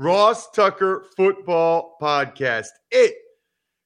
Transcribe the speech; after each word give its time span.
Ross 0.00 0.48
Tucker 0.52 1.06
Football 1.16 1.96
Podcast. 2.00 2.68
It 2.92 3.16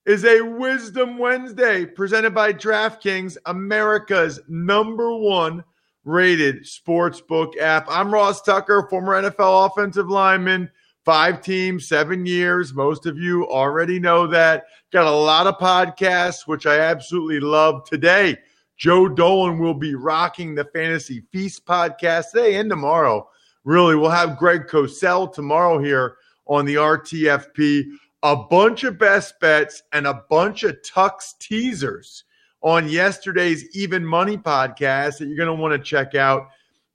is 0.05 0.27
a 0.27 0.43
Wisdom 0.43 1.17
Wednesday 1.17 1.87
presented 1.87 2.35
by 2.35 2.53
DraftKings, 2.53 3.39
America's 3.47 4.39
number 4.47 5.17
one 5.17 5.65
rated 6.05 6.65
sportsbook 6.65 7.57
app. 7.57 7.87
I'm 7.89 8.13
Ross 8.13 8.43
Tucker, 8.43 8.87
former 8.91 9.23
NFL 9.23 9.71
offensive 9.71 10.11
lineman, 10.11 10.71
five 11.03 11.41
teams, 11.41 11.89
seven 11.89 12.27
years. 12.27 12.75
Most 12.75 13.07
of 13.07 13.17
you 13.17 13.49
already 13.49 13.99
know 13.99 14.27
that. 14.27 14.65
Got 14.93 15.07
a 15.07 15.11
lot 15.11 15.47
of 15.47 15.57
podcasts, 15.57 16.47
which 16.47 16.67
I 16.67 16.79
absolutely 16.79 17.41
love. 17.41 17.89
Today, 17.89 18.37
Joe 18.77 19.09
Dolan 19.09 19.59
will 19.59 19.73
be 19.73 19.95
rocking 19.95 20.55
the 20.55 20.67
Fantasy 20.75 21.23
Feast 21.33 21.65
podcast 21.65 22.33
today 22.33 22.57
and 22.57 22.69
tomorrow 22.69 23.27
really. 23.65 23.97
We'll 23.97 24.11
have 24.11 24.39
Greg 24.39 24.67
Cosell 24.67 25.33
tomorrow 25.33 25.79
here 25.83 26.17
on 26.47 26.65
the 26.65 26.77
RTFP. 26.77 27.85
A 28.25 28.37
bunch 28.37 28.85
of 28.85 28.99
best 28.99 29.41
bets 29.41 29.83
and 29.93 30.07
a 30.07 30.23
bunch 30.31 30.63
of 30.63 30.81
Tux 30.83 31.37
teasers 31.39 32.25
on 32.63 32.89
yesterday's 32.89 33.65
Even 33.75 34.05
Money 34.05 34.37
podcast 34.37 35.19
that 35.19 35.27
you're 35.27 35.37
going 35.37 35.49
to 35.49 35.61
want 35.61 35.73
to 35.73 35.79
check 35.79 36.15
out. 36.15 36.49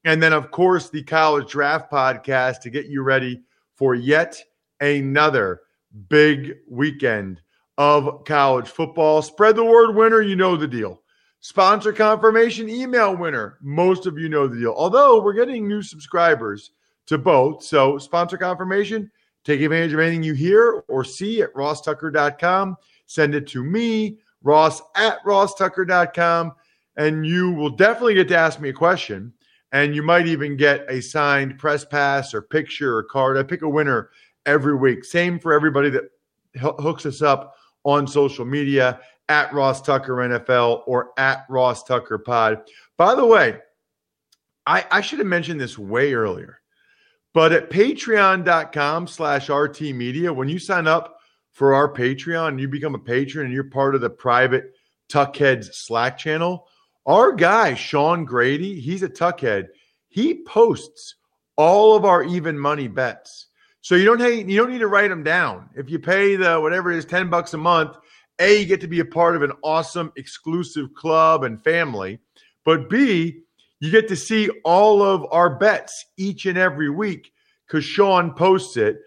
And 0.06 0.24
then, 0.24 0.32
of 0.32 0.52
course, 0.52 0.90
the 0.90 1.04
college 1.04 1.52
draft 1.52 1.92
podcast 1.92 2.62
to 2.62 2.70
get 2.70 2.86
you 2.86 3.02
ready 3.02 3.42
for 3.76 3.94
yet 3.94 4.42
another 4.80 5.62
big 6.08 6.56
weekend 6.70 7.42
of 7.78 8.24
college 8.26 8.70
football. 8.70 9.22
Spread 9.22 9.56
the 9.56 9.64
word 9.66 9.96
winner, 9.96 10.22
you 10.22 10.36
know 10.36 10.56
the 10.56 10.68
deal. 10.68 11.02
Sponsor 11.40 11.94
confirmation 11.94 12.70
email 12.70 13.16
winner. 13.16 13.58
Most 13.62 14.06
of 14.06 14.18
you 14.18 14.28
know 14.28 14.48
the 14.48 14.60
deal. 14.60 14.74
Although 14.76 15.22
we're 15.22 15.34
getting 15.34 15.68
new 15.68 15.82
subscribers 15.82 16.72
to 17.08 17.18
both. 17.18 17.64
So, 17.64 17.98
sponsor 17.98 18.38
confirmation, 18.38 19.10
take 19.44 19.62
advantage 19.62 19.94
of 19.94 20.00
anything 20.00 20.24
you 20.24 20.34
hear 20.34 20.84
or 20.88 21.04
see 21.04 21.42
at 21.42 21.54
rosstucker.com. 21.54 22.76
Send 23.06 23.34
it 23.34 23.48
to 23.48 23.64
me, 23.64 24.20
ross 24.44 24.82
at 24.96 25.24
rosstucker.com, 25.24 26.54
and 26.98 27.26
you 27.26 27.52
will 27.52 27.70
definitely 27.70 28.16
get 28.16 28.28
to 28.30 28.38
ask 28.38 28.60
me 28.60 28.70
a 28.70 28.74
question. 28.74 29.34
And 29.72 29.96
you 29.96 30.04
might 30.04 30.28
even 30.28 30.56
get 30.56 30.86
a 30.90 31.02
signed 31.02 31.58
press 31.58 31.84
pass 31.84 32.34
or 32.34 32.42
picture 32.42 32.98
or 32.98 33.04
card. 33.04 33.38
I 33.38 33.44
pick 33.44 33.62
a 33.62 33.70
winner 33.70 34.12
every 34.46 34.76
week. 34.76 35.04
Same 35.04 35.40
for 35.40 35.54
everybody 35.54 35.90
that 35.90 36.10
hooks 36.58 37.06
us 37.06 37.22
up 37.22 37.56
on 37.84 38.08
social 38.08 38.46
media 38.46 39.00
at 39.30 39.54
Ross 39.54 39.82
Tucker 39.82 40.16
NFL 40.16 40.84
or 40.86 41.12
at 41.18 41.46
Ross 41.50 41.84
Tucker 41.84 42.18
Pod. 42.18 42.62
By 42.98 43.16
the 43.16 43.26
way, 43.26 43.58
I, 44.66 44.86
I 44.92 45.02
should 45.02 45.20
have 45.20 45.28
mentioned 45.28 45.60
this 45.60 45.78
way 45.78 46.14
earlier, 46.14 46.60
but 47.34 47.52
at 47.52 47.70
patreon.com 47.70 49.08
slash 49.08 49.50
RT 49.50 49.82
Media, 49.82 50.32
when 50.34 50.50
you 50.50 50.60
sign 50.60 50.88
up 50.88 51.18
for 51.52 51.74
our 51.74 51.92
Patreon, 51.92 52.60
you 52.60 52.68
become 52.68 52.96
a 52.96 53.00
patron 53.00 53.46
and 53.46 53.54
you're 53.54 53.64
part 53.64 53.96
of 53.96 54.02
the 54.02 54.10
private 54.10 54.74
Tuckheads 55.10 55.74
Slack 55.74 56.18
channel. 56.18 56.68
Our 57.06 57.32
guy, 57.32 57.74
Sean 57.74 58.26
Grady, 58.26 58.80
he's 58.80 59.02
a 59.02 59.10
Tuckhead. 59.10 59.68
He 60.10 60.44
posts 60.44 61.16
all 61.56 61.96
of 61.96 62.06
our 62.06 62.24
even 62.24 62.60
money 62.60 62.88
bets. 62.88 63.48
So 63.82 63.96
you 63.96 64.06
don't 64.06 64.20
you 64.50 64.58
don't 64.58 64.70
need 64.70 64.80
to 64.80 64.88
write 64.88 65.10
them 65.10 65.24
down. 65.24 65.70
If 65.76 65.90
you 65.90 65.98
pay 65.98 66.36
the 66.36 66.60
whatever 66.60 66.92
it 66.92 66.98
is, 66.98 67.06
10 67.06 67.30
bucks 67.30 67.54
a 67.54 67.58
month, 67.58 67.98
a, 68.40 68.60
you 68.60 68.66
get 68.66 68.82
to 68.82 68.88
be 68.88 69.00
a 69.00 69.06
part 69.06 69.36
of 69.36 69.42
an 69.42 69.52
awesome 69.64 70.12
exclusive 70.16 70.94
club 70.94 71.44
and 71.44 71.62
family. 71.62 72.20
But 72.64 72.90
B, 72.90 73.42
you 73.80 73.92
get 73.92 74.08
to 74.10 74.16
see 74.16 74.50
all 74.64 75.02
of 75.02 75.26
our 75.32 75.58
bets 75.58 76.06
each 76.18 76.46
and 76.46 76.58
every 76.58 76.90
week 76.90 77.32
because 77.66 77.86
Sean 77.86 78.34
posts 78.34 78.78
it. 78.78 78.98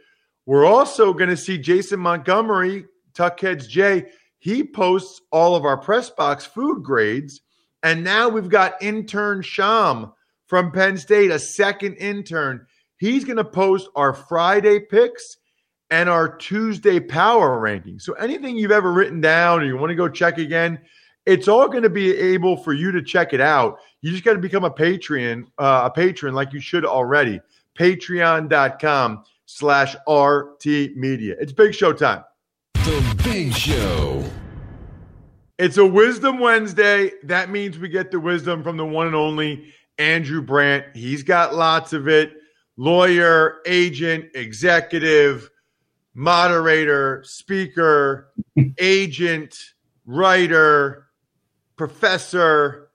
We're 0.46 0.64
also 0.64 1.12
going 1.12 1.30
to 1.30 1.36
see 1.36 1.58
Jason 1.58 2.00
Montgomery, 2.00 2.86
Tuckheads 3.12 3.68
J. 3.68 4.06
He 4.38 4.64
posts 4.64 5.20
all 5.30 5.54
of 5.54 5.64
our 5.64 5.76
press 5.76 6.10
box 6.10 6.46
food 6.46 6.82
grades. 6.82 7.40
And 7.82 8.04
now 8.04 8.28
we've 8.28 8.48
got 8.48 8.82
intern 8.82 9.42
Sham 9.42 10.12
from 10.46 10.72
Penn 10.72 10.96
State, 10.96 11.30
a 11.30 11.38
second 11.38 11.94
intern. 11.96 12.66
He's 12.96 13.24
going 13.24 13.36
to 13.36 13.44
post 13.44 13.88
our 13.94 14.12
Friday 14.12 14.80
picks 14.80 15.38
and 15.90 16.08
our 16.08 16.36
Tuesday 16.36 17.00
power 17.00 17.60
rankings. 17.60 18.02
So 18.02 18.12
anything 18.14 18.56
you've 18.56 18.70
ever 18.70 18.92
written 18.92 19.20
down 19.20 19.60
or 19.60 19.64
you 19.64 19.76
want 19.76 19.90
to 19.90 19.96
go 19.96 20.08
check 20.08 20.38
again, 20.38 20.78
it's 21.26 21.48
all 21.48 21.68
going 21.68 21.82
to 21.82 21.90
be 21.90 22.16
able 22.16 22.56
for 22.56 22.72
you 22.72 22.92
to 22.92 23.02
check 23.02 23.32
it 23.32 23.40
out. 23.40 23.78
You 24.00 24.10
just 24.10 24.24
got 24.24 24.34
to 24.34 24.38
become 24.38 24.64
a 24.64 24.70
Patreon, 24.70 25.44
uh, 25.58 25.82
a 25.84 25.90
patron 25.90 26.34
like 26.34 26.52
you 26.52 26.60
should 26.60 26.84
already. 26.84 27.40
Patreon.com 27.78 29.24
slash 29.46 29.96
RT 30.08 30.96
Media. 30.96 31.36
It's 31.40 31.52
big 31.52 31.74
show 31.74 31.92
time. 31.92 32.24
The 32.74 33.20
Big 33.22 33.52
Show. 33.52 34.24
It's 35.58 35.76
a 35.76 35.84
Wisdom 35.84 36.38
Wednesday. 36.38 37.12
That 37.24 37.50
means 37.50 37.78
we 37.78 37.90
get 37.90 38.10
the 38.10 38.18
wisdom 38.18 38.62
from 38.62 38.78
the 38.78 38.86
one 38.86 39.06
and 39.06 39.16
only 39.16 39.72
Andrew 39.98 40.40
Brandt. 40.40 40.86
He's 40.94 41.22
got 41.22 41.54
lots 41.54 41.92
of 41.92 42.08
it. 42.08 42.32
Lawyer, 42.78 43.58
agent, 43.66 44.30
executive, 44.34 45.49
moderator, 46.14 47.22
speaker, 47.24 48.32
agent, 48.78 49.74
writer, 50.06 51.06
professor, 51.76 52.90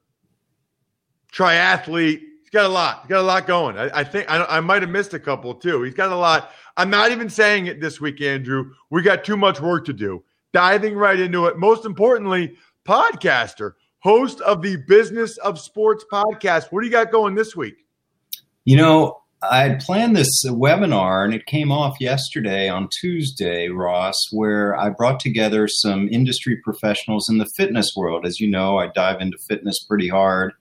triathlete. 1.31 2.19
He's 2.41 2.49
got 2.51 2.65
a 2.65 2.69
lot. 2.69 3.01
He's 3.01 3.09
got 3.09 3.21
a 3.21 3.27
lot 3.27 3.47
going. 3.47 3.77
I, 3.77 3.99
I 3.99 4.03
think 4.03 4.29
I, 4.29 4.43
I 4.45 4.59
might 4.59 4.81
have 4.81 4.91
missed 4.91 5.13
a 5.13 5.19
couple 5.19 5.53
too. 5.55 5.81
He's 5.83 5.93
got 5.93 6.11
a 6.11 6.15
lot. 6.15 6.51
I'm 6.77 6.89
not 6.89 7.11
even 7.11 7.29
saying 7.29 7.67
it 7.67 7.79
this 7.79 8.01
week, 8.01 8.21
Andrew. 8.21 8.71
We 8.89 9.01
got 9.01 9.23
too 9.23 9.37
much 9.37 9.61
work 9.61 9.85
to 9.85 9.93
do. 9.93 10.23
Diving 10.53 10.95
right 10.95 11.19
into 11.19 11.45
it. 11.47 11.57
Most 11.57 11.85
importantly, 11.85 12.55
podcaster, 12.87 13.73
host 13.99 14.41
of 14.41 14.61
the 14.61 14.77
Business 14.87 15.37
of 15.37 15.59
Sports 15.59 16.05
podcast. 16.11 16.71
What 16.71 16.81
do 16.81 16.85
you 16.85 16.91
got 16.91 17.11
going 17.11 17.35
this 17.35 17.55
week? 17.55 17.85
You 18.65 18.77
know, 18.77 19.21
I 19.49 19.59
had 19.59 19.79
planned 19.79 20.15
this 20.15 20.43
webinar 20.45 21.23
and 21.25 21.33
it 21.33 21.45
came 21.45 21.71
off 21.71 21.99
yesterday 21.99 22.69
on 22.69 22.89
Tuesday, 22.99 23.69
Ross, 23.69 24.15
where 24.31 24.75
I 24.77 24.89
brought 24.89 25.19
together 25.19 25.67
some 25.67 26.07
industry 26.09 26.57
professionals 26.63 27.29
in 27.29 27.37
the 27.37 27.49
fitness 27.57 27.91
world. 27.95 28.25
As 28.25 28.39
you 28.39 28.49
know, 28.49 28.77
I 28.77 28.87
dive 28.87 29.21
into 29.21 29.37
fitness 29.47 29.83
pretty 29.87 30.09
hard. 30.09 30.53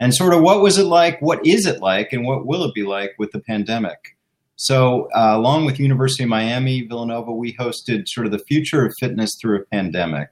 And 0.00 0.14
sort 0.14 0.34
of 0.34 0.42
what 0.42 0.62
was 0.62 0.78
it 0.78 0.84
like, 0.84 1.20
what 1.20 1.44
is 1.44 1.66
it 1.66 1.80
like, 1.80 2.12
and 2.12 2.24
what 2.24 2.46
will 2.46 2.64
it 2.64 2.74
be 2.74 2.84
like 2.84 3.12
with 3.18 3.32
the 3.32 3.40
pandemic? 3.40 4.16
So, 4.56 5.08
uh, 5.14 5.36
along 5.36 5.66
with 5.66 5.78
University 5.80 6.24
of 6.24 6.30
Miami, 6.30 6.82
Villanova, 6.82 7.32
we 7.32 7.54
hosted 7.54 8.08
sort 8.08 8.26
of 8.26 8.32
the 8.32 8.38
future 8.40 8.84
of 8.86 8.94
fitness 8.98 9.36
through 9.40 9.60
a 9.60 9.64
pandemic. 9.66 10.30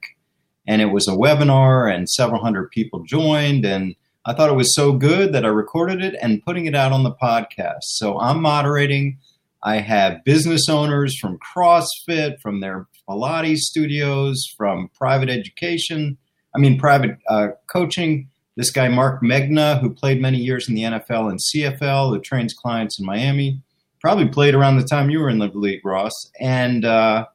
and 0.69 0.83
it 0.83 0.87
was 0.87 1.07
a 1.07 1.13
webinar, 1.13 1.93
and 1.93 2.09
several 2.09 2.43
hundred 2.43 2.71
people 2.71 3.05
joined, 3.05 3.65
and 3.65 3.95
I 4.29 4.35
thought 4.35 4.51
it 4.51 4.57
was 4.57 4.75
so 4.75 4.93
good 4.93 5.33
that 5.33 5.45
I 5.45 5.49
recorded 5.49 6.03
it 6.03 6.17
and 6.21 6.45
putting 6.45 6.67
it 6.67 6.75
out 6.75 6.91
on 6.91 7.05
the 7.05 7.13
podcast. 7.13 7.83
So 7.83 8.19
I'm 8.19 8.43
moderating. 8.43 9.19
I 9.63 9.77
have 9.77 10.25
business 10.25 10.69
owners 10.69 11.17
from 11.17 11.39
CrossFit, 11.39 12.41
from 12.41 12.61
their 12.61 12.89
Pilates 13.09 13.59
studios, 13.59 14.45
from 14.57 14.91
private 14.95 15.29
education, 15.29 16.19
I 16.55 16.59
mean, 16.59 16.77
private 16.79 17.19
uh, 17.29 17.49
coaching. 17.69 18.29
This 18.57 18.71
guy, 18.71 18.89
Marc 18.89 19.23
Megna, 19.23 19.81
who 19.81 19.91
played 19.91 20.21
many 20.21 20.39
years 20.39 20.69
in 20.69 20.75
the 20.75 20.83
NFL 20.83 21.31
and 21.31 21.39
CFL, 21.39 22.11
who 22.11 22.21
trains 22.21 22.53
clients 22.53 22.99
in 22.99 23.07
Miami, 23.07 23.61
probably 24.01 24.27
played 24.27 24.55
around 24.55 24.79
the 24.79 24.87
time 24.87 25.11
you 25.11 25.21
were 25.21 25.29
in 25.29 25.39
the 25.39 25.49
league, 25.49 25.85
Ross. 25.85 26.15
And 26.41 26.85
uh, 26.85 27.27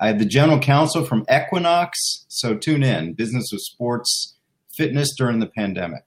I 0.00 0.08
have 0.08 0.18
the 0.18 0.26
general 0.26 0.58
counsel 0.58 1.04
from 1.04 1.24
Equinox. 1.32 2.26
So 2.28 2.56
tune 2.56 2.82
in 2.82 3.14
Business 3.14 3.52
of 3.52 3.60
Sports 3.62 4.34
Fitness 4.76 5.14
during 5.16 5.38
the 5.38 5.46
pandemic. 5.46 6.02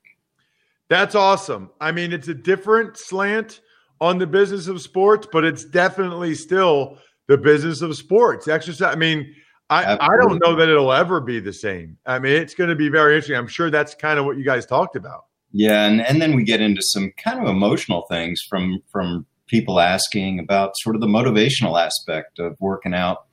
That's 0.89 1.15
awesome. 1.15 1.69
I 1.79 1.91
mean, 1.91 2.11
it's 2.11 2.27
a 2.27 2.33
different 2.33 2.97
slant 2.97 3.61
on 4.01 4.17
the 4.17 4.27
business 4.27 4.67
of 4.67 4.81
sports, 4.81 5.27
but 5.31 5.45
it's 5.45 5.63
definitely 5.63 6.33
still 6.33 6.97
the 7.27 7.37
business 7.37 7.81
of 7.81 7.95
sports. 7.95 8.47
Exercise. 8.47 8.93
I 8.93 8.97
mean, 8.97 9.35
I, 9.69 9.97
I 10.01 10.17
don't 10.19 10.41
know 10.43 10.55
that 10.55 10.67
it'll 10.67 10.91
ever 10.91 11.21
be 11.21 11.39
the 11.39 11.53
same. 11.53 11.97
I 12.07 12.17
mean, 12.17 12.33
it's 12.33 12.55
going 12.55 12.71
to 12.71 12.75
be 12.75 12.89
very 12.89 13.13
interesting. 13.13 13.37
I'm 13.37 13.47
sure 13.47 13.69
that's 13.69 13.93
kind 13.93 14.17
of 14.17 14.25
what 14.25 14.37
you 14.37 14.43
guys 14.43 14.65
talked 14.65 14.95
about. 14.95 15.25
Yeah, 15.51 15.85
and, 15.85 16.01
and 16.01 16.21
then 16.21 16.35
we 16.35 16.43
get 16.43 16.61
into 16.61 16.81
some 16.81 17.11
kind 17.23 17.39
of 17.39 17.47
emotional 17.47 18.05
things 18.09 18.41
from 18.49 18.79
from 18.91 19.25
people 19.47 19.79
asking 19.79 20.39
about 20.39 20.77
sort 20.77 20.95
of 20.95 21.01
the 21.01 21.07
motivational 21.07 21.79
aspect 21.79 22.37
of 22.39 22.55
working 22.59 22.93
out 22.93 23.25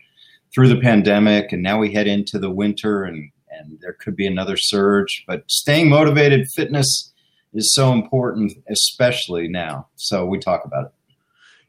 through 0.54 0.68
the 0.68 0.80
pandemic, 0.80 1.52
and 1.52 1.62
now 1.62 1.78
we 1.78 1.92
head 1.92 2.06
into 2.06 2.38
the 2.38 2.50
winter, 2.50 3.04
and 3.04 3.30
and 3.50 3.78
there 3.80 3.94
could 3.94 4.16
be 4.16 4.26
another 4.26 4.56
surge. 4.58 5.24
But 5.26 5.44
staying 5.50 5.88
motivated, 5.88 6.48
fitness 6.54 7.12
is 7.56 7.74
so 7.74 7.92
important, 7.92 8.52
especially 8.68 9.48
now. 9.48 9.88
So 9.96 10.26
we 10.26 10.38
talk 10.38 10.64
about 10.64 10.86
it. 10.86 10.92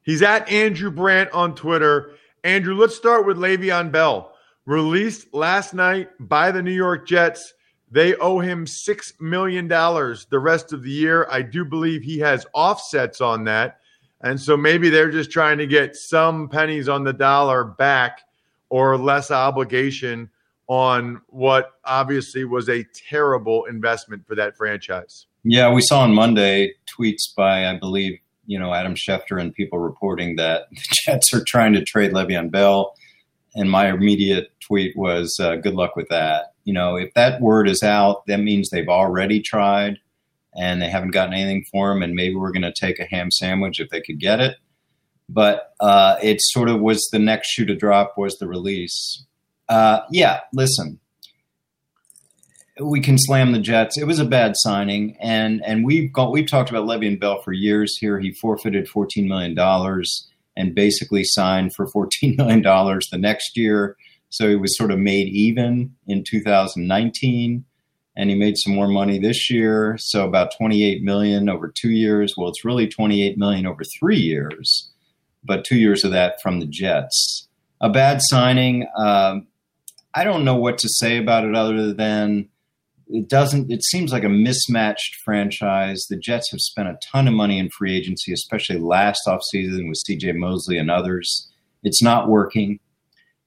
He's 0.03 0.21
at 0.21 0.49
Andrew 0.49 0.91
Brandt 0.91 1.31
on 1.31 1.55
Twitter. 1.55 2.11
Andrew, 2.43 2.75
let's 2.75 2.95
start 2.95 3.25
with 3.25 3.37
Le'Veon 3.37 3.91
Bell. 3.91 4.33
Released 4.65 5.33
last 5.33 5.73
night 5.73 6.09
by 6.19 6.51
the 6.51 6.61
New 6.61 6.71
York 6.71 7.07
Jets. 7.07 7.53
They 7.89 8.15
owe 8.15 8.39
him 8.39 8.65
$6 8.65 9.21
million 9.21 9.67
the 9.67 10.39
rest 10.39 10.73
of 10.73 10.83
the 10.83 10.91
year. 10.91 11.27
I 11.31 11.41
do 11.41 11.63
believe 11.63 12.03
he 12.03 12.19
has 12.19 12.45
offsets 12.53 13.21
on 13.21 13.45
that. 13.45 13.79
And 14.21 14.39
so 14.39 14.57
maybe 14.57 14.89
they're 14.89 15.11
just 15.11 15.31
trying 15.31 15.57
to 15.59 15.67
get 15.67 15.95
some 15.95 16.49
pennies 16.49 16.89
on 16.89 17.03
the 17.03 17.13
dollar 17.13 17.63
back 17.63 18.21
or 18.69 18.97
less 18.97 19.31
obligation 19.31 20.29
on 20.67 21.21
what 21.27 21.71
obviously 21.85 22.43
was 22.43 22.67
a 22.67 22.85
terrible 22.93 23.65
investment 23.65 24.25
for 24.27 24.35
that 24.35 24.57
franchise. 24.57 25.27
Yeah, 25.43 25.71
we 25.71 25.81
saw 25.81 26.01
on 26.01 26.13
Monday 26.13 26.73
tweets 26.87 27.33
by, 27.35 27.67
I 27.67 27.77
believe, 27.77 28.19
you 28.45 28.57
know, 28.57 28.73
Adam 28.73 28.95
Schefter 28.95 29.39
and 29.39 29.53
people 29.53 29.79
reporting 29.79 30.35
that 30.37 30.69
the 30.71 30.81
Jets 31.05 31.33
are 31.33 31.43
trying 31.45 31.73
to 31.73 31.83
trade 31.83 32.11
Le'Veon 32.11 32.51
Bell. 32.51 32.95
And 33.55 33.71
my 33.71 33.89
immediate 33.89 34.51
tweet 34.59 34.95
was, 34.95 35.35
uh, 35.39 35.55
good 35.55 35.73
luck 35.73 35.95
with 35.95 36.09
that. 36.09 36.53
You 36.63 36.73
know, 36.73 36.95
if 36.95 37.13
that 37.13 37.41
word 37.41 37.69
is 37.69 37.81
out, 37.81 38.25
that 38.27 38.39
means 38.39 38.69
they've 38.69 38.87
already 38.87 39.41
tried 39.41 39.97
and 40.55 40.81
they 40.81 40.89
haven't 40.89 41.11
gotten 41.11 41.33
anything 41.33 41.65
for 41.71 41.91
him. 41.91 42.03
And 42.03 42.13
maybe 42.13 42.35
we're 42.35 42.51
going 42.51 42.61
to 42.63 42.73
take 42.73 42.99
a 42.99 43.05
ham 43.05 43.31
sandwich 43.31 43.79
if 43.79 43.89
they 43.89 44.01
could 44.01 44.19
get 44.19 44.39
it. 44.39 44.57
But 45.29 45.73
uh, 45.79 46.17
it 46.21 46.41
sort 46.41 46.69
of 46.69 46.81
was 46.81 47.07
the 47.11 47.19
next 47.19 47.49
shoe 47.49 47.65
to 47.65 47.75
drop 47.75 48.17
was 48.17 48.37
the 48.37 48.47
release. 48.47 49.25
Uh, 49.69 50.01
yeah, 50.11 50.41
listen, 50.53 50.99
we 52.81 52.99
can 53.01 53.17
slam 53.17 53.51
the 53.51 53.59
Jets. 53.59 53.97
It 53.97 54.05
was 54.05 54.19
a 54.19 54.25
bad 54.25 54.53
signing, 54.55 55.17
and 55.19 55.63
and 55.65 55.85
we've 55.85 56.11
got 56.11 56.31
we've 56.31 56.49
talked 56.49 56.69
about 56.69 56.85
Le'Veon 56.85 57.19
Bell 57.19 57.41
for 57.41 57.53
years. 57.53 57.97
Here, 57.97 58.19
he 58.19 58.31
forfeited 58.31 58.87
fourteen 58.87 59.27
million 59.27 59.55
dollars 59.55 60.27
and 60.55 60.75
basically 60.75 61.23
signed 61.23 61.73
for 61.75 61.87
fourteen 61.87 62.35
million 62.37 62.61
dollars 62.61 63.07
the 63.11 63.17
next 63.17 63.57
year. 63.57 63.95
So 64.29 64.49
he 64.49 64.55
was 64.55 64.77
sort 64.77 64.91
of 64.91 64.99
made 64.99 65.27
even 65.29 65.95
in 66.05 66.23
2019, 66.23 67.63
and 68.15 68.29
he 68.29 68.35
made 68.35 68.57
some 68.57 68.75
more 68.75 68.87
money 68.87 69.19
this 69.19 69.49
year. 69.49 69.95
So 69.99 70.27
about 70.27 70.51
28 70.57 71.01
million 71.01 71.47
over 71.47 71.69
two 71.73 71.91
years. 71.91 72.33
Well, 72.35 72.49
it's 72.49 72.65
really 72.65 72.87
28 72.87 73.37
million 73.37 73.65
over 73.65 73.83
three 73.99 74.19
years, 74.19 74.91
but 75.45 75.63
two 75.63 75.77
years 75.77 76.03
of 76.03 76.11
that 76.11 76.41
from 76.41 76.59
the 76.59 76.65
Jets. 76.65 77.47
A 77.79 77.89
bad 77.89 78.19
signing. 78.23 78.87
Um, 78.97 79.47
I 80.13 80.23
don't 80.23 80.43
know 80.43 80.55
what 80.55 80.77
to 80.79 80.89
say 80.89 81.17
about 81.17 81.45
it 81.45 81.55
other 81.55 81.93
than 81.93 82.49
it 83.09 83.27
doesn't 83.29 83.71
it 83.71 83.83
seems 83.83 84.11
like 84.11 84.23
a 84.23 84.29
mismatched 84.29 85.15
franchise. 85.23 86.05
The 86.09 86.17
jets 86.17 86.51
have 86.51 86.61
spent 86.61 86.89
a 86.89 86.99
ton 87.11 87.27
of 87.27 87.33
money 87.33 87.59
in 87.59 87.69
free 87.69 87.95
agency 87.95 88.33
especially 88.33 88.79
last 88.79 89.21
offseason 89.27 89.87
with 89.87 90.03
cj 90.09 90.35
mosley 90.35 90.77
and 90.77 90.91
others. 90.91 91.49
It's 91.83 92.01
not 92.01 92.29
working. 92.29 92.79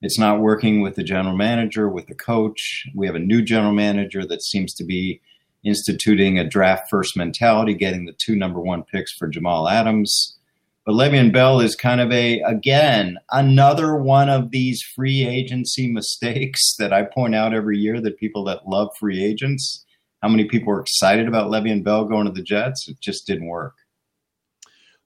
It's 0.02 0.18
not 0.18 0.40
working 0.40 0.80
with 0.80 0.94
the 0.94 1.02
general 1.02 1.36
manager 1.36 1.88
with 1.88 2.06
the 2.06 2.14
coach. 2.14 2.86
We 2.94 3.06
have 3.06 3.16
a 3.16 3.20
new 3.20 3.42
general 3.42 3.72
manager 3.72 4.24
that 4.26 4.42
seems 4.42 4.72
to 4.74 4.84
be 4.84 5.20
instituting 5.62 6.38
a 6.38 6.48
draft 6.48 6.88
first 6.88 7.16
mentality 7.16 7.74
getting 7.74 8.06
the 8.06 8.14
two 8.14 8.34
number 8.34 8.60
one 8.60 8.82
picks 8.82 9.12
for 9.12 9.28
jamal 9.28 9.68
adams 9.68 10.38
but 10.90 10.96
Le'Veon 10.96 11.32
Bell 11.32 11.60
is 11.60 11.76
kind 11.76 12.00
of 12.00 12.10
a, 12.10 12.40
again, 12.40 13.16
another 13.30 13.94
one 13.94 14.28
of 14.28 14.50
these 14.50 14.82
free 14.82 15.24
agency 15.24 15.86
mistakes 15.86 16.74
that 16.80 16.92
I 16.92 17.04
point 17.04 17.32
out 17.32 17.54
every 17.54 17.78
year 17.78 18.00
that 18.00 18.18
people 18.18 18.42
that 18.46 18.66
love 18.66 18.88
free 18.98 19.22
agents, 19.22 19.86
how 20.20 20.28
many 20.28 20.46
people 20.46 20.72
are 20.72 20.80
excited 20.80 21.28
about 21.28 21.48
Le'Veon 21.48 21.84
Bell 21.84 22.06
going 22.06 22.26
to 22.26 22.32
the 22.32 22.42
Jets? 22.42 22.88
It 22.88 22.98
just 23.00 23.24
didn't 23.24 23.46
work. 23.46 23.74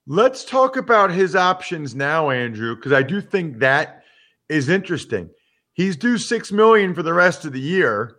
Let's 0.06 0.42
talk 0.42 0.78
about 0.78 1.10
his 1.10 1.36
options 1.36 1.94
now, 1.94 2.30
Andrew, 2.30 2.76
because 2.76 2.92
I 2.92 3.02
do 3.02 3.20
think 3.20 3.58
that 3.58 4.04
is 4.48 4.70
interesting. 4.70 5.28
He's 5.74 5.96
due 5.96 6.16
six 6.16 6.50
million 6.50 6.94
for 6.94 7.02
the 7.02 7.12
rest 7.12 7.44
of 7.44 7.52
the 7.52 7.60
year. 7.60 8.16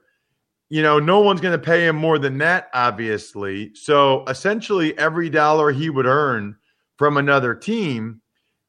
You 0.69 0.83
know, 0.83 0.99
no 0.99 1.21
one's 1.21 1.41
going 1.41 1.59
to 1.59 1.65
pay 1.65 1.87
him 1.87 1.95
more 1.95 2.19
than 2.19 2.37
that, 2.37 2.69
obviously. 2.75 3.73
So 3.73 4.23
essentially, 4.27 4.95
every 4.99 5.31
dollar 5.31 5.71
he 5.71 5.89
would 5.89 6.05
earn 6.05 6.57
from 6.97 7.17
another 7.17 7.53
team, 7.53 8.21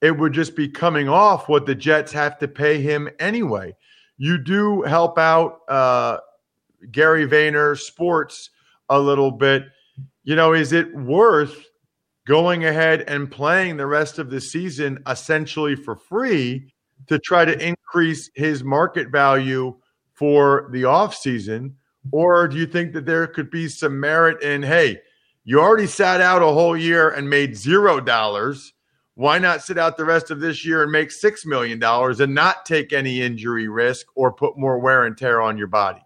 it 0.03 0.17
would 0.17 0.33
just 0.33 0.55
be 0.55 0.69
coming 0.69 1.09
off 1.09 1.49
what 1.49 1.67
the 1.67 1.75
Jets 1.75 2.13
have 2.13 2.39
to 2.39 2.49
pay 2.49 2.81
him 2.81 3.09
anyway. 3.19 3.75
You 4.19 4.39
do 4.39 4.83
help 4.83 5.19
out 5.19 5.61
uh, 5.69 6.19
Gary 6.91 7.27
Vayner 7.27 7.79
Sports 7.79 8.51
a 8.89 8.99
little 8.99 9.31
bit. 9.31 9.65
You 10.25 10.37
know, 10.37 10.53
is 10.53 10.73
it 10.73 10.95
worth 10.95 11.65
going 12.27 12.65
ahead 12.65 13.03
and 13.03 13.31
playing 13.31 13.77
the 13.77 13.87
rest 13.87 14.19
of 14.19 14.31
the 14.31 14.41
season 14.41 15.03
essentially 15.09 15.77
for 15.77 15.97
free 15.97 16.73
to 17.07 17.19
try 17.21 17.45
to 17.45 17.67
increase 17.67 18.31
his 18.35 18.65
market 18.65 19.11
value 19.11 19.75
for 20.13 20.69
the 20.73 20.83
offseason? 20.83 21.73
Or 22.13 22.49
do 22.49 22.57
you 22.57 22.67
think 22.67 22.93
that 22.93 23.07
there 23.07 23.27
could 23.27 23.51
be 23.51 23.69
some 23.69 23.99
merit 23.99 24.43
in, 24.43 24.63
hey, 24.63 25.01
you 25.49 25.61
already 25.61 25.87
sat 25.87 26.21
out 26.21 26.43
a 26.43 26.47
whole 26.47 26.77
year 26.77 27.09
and 27.09 27.31
made 27.31 27.57
zero 27.57 28.01
dollars. 28.01 28.73
Why 29.15 29.39
not 29.39 29.63
sit 29.63 29.79
out 29.79 29.97
the 29.97 30.05
rest 30.05 30.33
of 30.33 30.41
this 30.41 30.67
year 30.67 30.83
and 30.83 30.91
make 30.91 31.11
$6 31.11 31.47
million 31.47 31.81
and 31.83 32.35
not 32.35 32.67
take 32.67 32.93
any 32.93 33.23
injury 33.23 33.69
risk 33.69 34.07
or 34.17 34.33
put 34.33 34.59
more 34.59 34.81
wear 34.81 35.05
and 35.05 35.17
tear 35.17 35.41
on 35.41 35.57
your 35.57 35.69
body? 35.69 36.03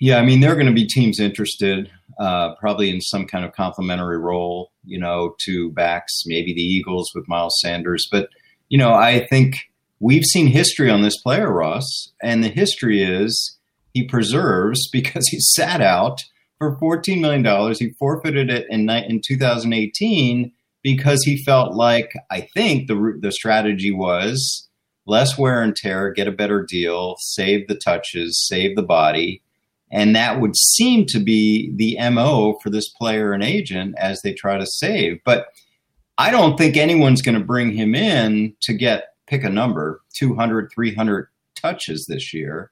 Yeah, 0.00 0.18
I 0.18 0.24
mean, 0.24 0.40
there 0.40 0.50
are 0.50 0.56
going 0.56 0.66
to 0.66 0.72
be 0.72 0.86
teams 0.86 1.20
interested, 1.20 1.88
uh, 2.18 2.56
probably 2.56 2.90
in 2.90 3.00
some 3.00 3.26
kind 3.26 3.44
of 3.44 3.52
complementary 3.52 4.18
role, 4.18 4.72
you 4.84 4.98
know, 4.98 5.36
to 5.44 5.70
backs, 5.70 6.24
maybe 6.26 6.52
the 6.52 6.60
Eagles 6.60 7.12
with 7.14 7.28
Miles 7.28 7.54
Sanders. 7.60 8.08
But, 8.10 8.28
you 8.68 8.76
know, 8.76 8.92
I 8.92 9.24
think 9.28 9.54
we've 10.00 10.24
seen 10.24 10.48
history 10.48 10.90
on 10.90 11.02
this 11.02 11.16
player, 11.22 11.50
Ross, 11.50 12.12
and 12.20 12.42
the 12.42 12.48
history 12.48 13.04
is 13.04 13.56
he 13.94 14.04
preserves 14.04 14.88
because 14.92 15.28
he 15.28 15.38
sat 15.38 15.80
out 15.80 16.24
for 16.62 16.98
$14 16.98 17.20
million. 17.20 17.74
He 17.74 17.90
forfeited 17.98 18.50
it 18.50 18.66
in, 18.70 18.88
in 18.88 19.20
2018 19.20 20.52
because 20.82 21.24
he 21.24 21.36
felt 21.36 21.74
like, 21.74 22.12
I 22.30 22.42
think 22.54 22.86
the, 22.86 23.18
the 23.20 23.32
strategy 23.32 23.90
was 23.90 24.68
less 25.06 25.36
wear 25.36 25.62
and 25.62 25.74
tear, 25.74 26.12
get 26.12 26.28
a 26.28 26.32
better 26.32 26.62
deal, 26.64 27.16
save 27.18 27.66
the 27.66 27.74
touches, 27.74 28.46
save 28.46 28.76
the 28.76 28.82
body. 28.82 29.42
And 29.90 30.14
that 30.14 30.40
would 30.40 30.56
seem 30.56 31.06
to 31.06 31.18
be 31.18 31.72
the 31.74 31.98
MO 32.10 32.58
for 32.62 32.70
this 32.70 32.88
player 32.88 33.32
and 33.32 33.42
agent 33.42 33.96
as 33.98 34.22
they 34.22 34.32
try 34.32 34.56
to 34.56 34.66
save. 34.66 35.20
But 35.24 35.48
I 36.16 36.30
don't 36.30 36.56
think 36.56 36.76
anyone's 36.76 37.22
going 37.22 37.38
to 37.38 37.44
bring 37.44 37.72
him 37.72 37.94
in 37.94 38.54
to 38.60 38.72
get, 38.72 39.08
pick 39.26 39.42
a 39.42 39.50
number, 39.50 40.00
200, 40.14 40.70
300 40.72 41.28
touches 41.56 42.06
this 42.06 42.32
year 42.32 42.70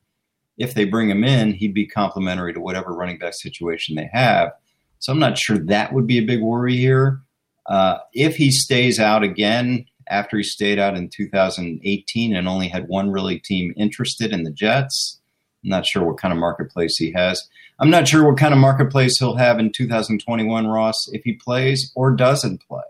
if 0.61 0.75
they 0.75 0.85
bring 0.85 1.09
him 1.09 1.25
in, 1.25 1.55
he'd 1.55 1.73
be 1.73 1.87
complementary 1.87 2.53
to 2.53 2.61
whatever 2.61 2.93
running 2.93 3.19
back 3.19 3.33
situation 3.33 3.97
they 3.97 4.11
have. 4.13 4.53
So 4.99 5.11
I'm 5.11 5.19
not 5.19 5.39
sure 5.39 5.57
that 5.57 5.95
would 5.95 6.07
be 6.07 6.19
a 6.19 6.27
big 6.27 6.43
worry 6.43 6.77
here. 6.77 7.23
Uh, 7.65 7.99
if 8.13 8.37
he 8.37 8.51
stays 8.51 9.01
out 9.01 9.23
again 9.23 9.87
after 10.09 10.37
he 10.37 10.43
stayed 10.43 10.79
out 10.79 10.97
in 10.97 11.09
2018 11.09 12.37
and 12.37 12.47
only 12.47 12.69
had 12.69 12.89
one 12.89 13.11
really 13.11 13.39
team 13.39 13.73
interested 13.75 14.33
in 14.33 14.43
the 14.45 14.51
Jets, 14.51 15.19
I'm 15.65 15.71
not 15.71 15.87
sure 15.87 16.05
what 16.05 16.19
kind 16.19 16.33
of 16.33 16.39
marketplace 16.39 16.95
he 16.99 17.11
has. 17.13 17.43
I'm 17.79 17.89
not 17.89 18.07
sure 18.07 18.29
what 18.29 18.39
kind 18.39 18.53
of 18.53 18.61
marketplace 18.61 19.19
he'll 19.19 19.37
have 19.37 19.59
in 19.59 19.73
2021, 19.73 20.67
Ross, 20.67 21.09
if 21.13 21.23
he 21.25 21.33
plays 21.33 21.91
or 21.95 22.11
doesn't 22.11 22.63
play. 22.69 22.83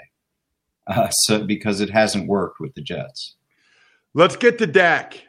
Uh, 0.88 1.08
so 1.10 1.44
because 1.44 1.80
it 1.80 1.90
hasn't 1.90 2.26
worked 2.26 2.58
with 2.58 2.74
the 2.74 2.82
Jets. 2.82 3.36
Let's 4.12 4.34
get 4.34 4.58
to 4.58 4.66
Dak, 4.66 5.22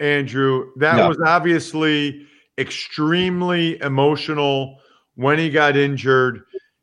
Andrew. 0.00 0.70
That 0.76 0.96
yeah. 0.96 1.08
was 1.08 1.18
obviously 1.24 2.26
extremely 2.58 3.80
emotional 3.80 4.78
when 5.14 5.38
he 5.38 5.50
got 5.50 5.76
injured. 5.76 6.42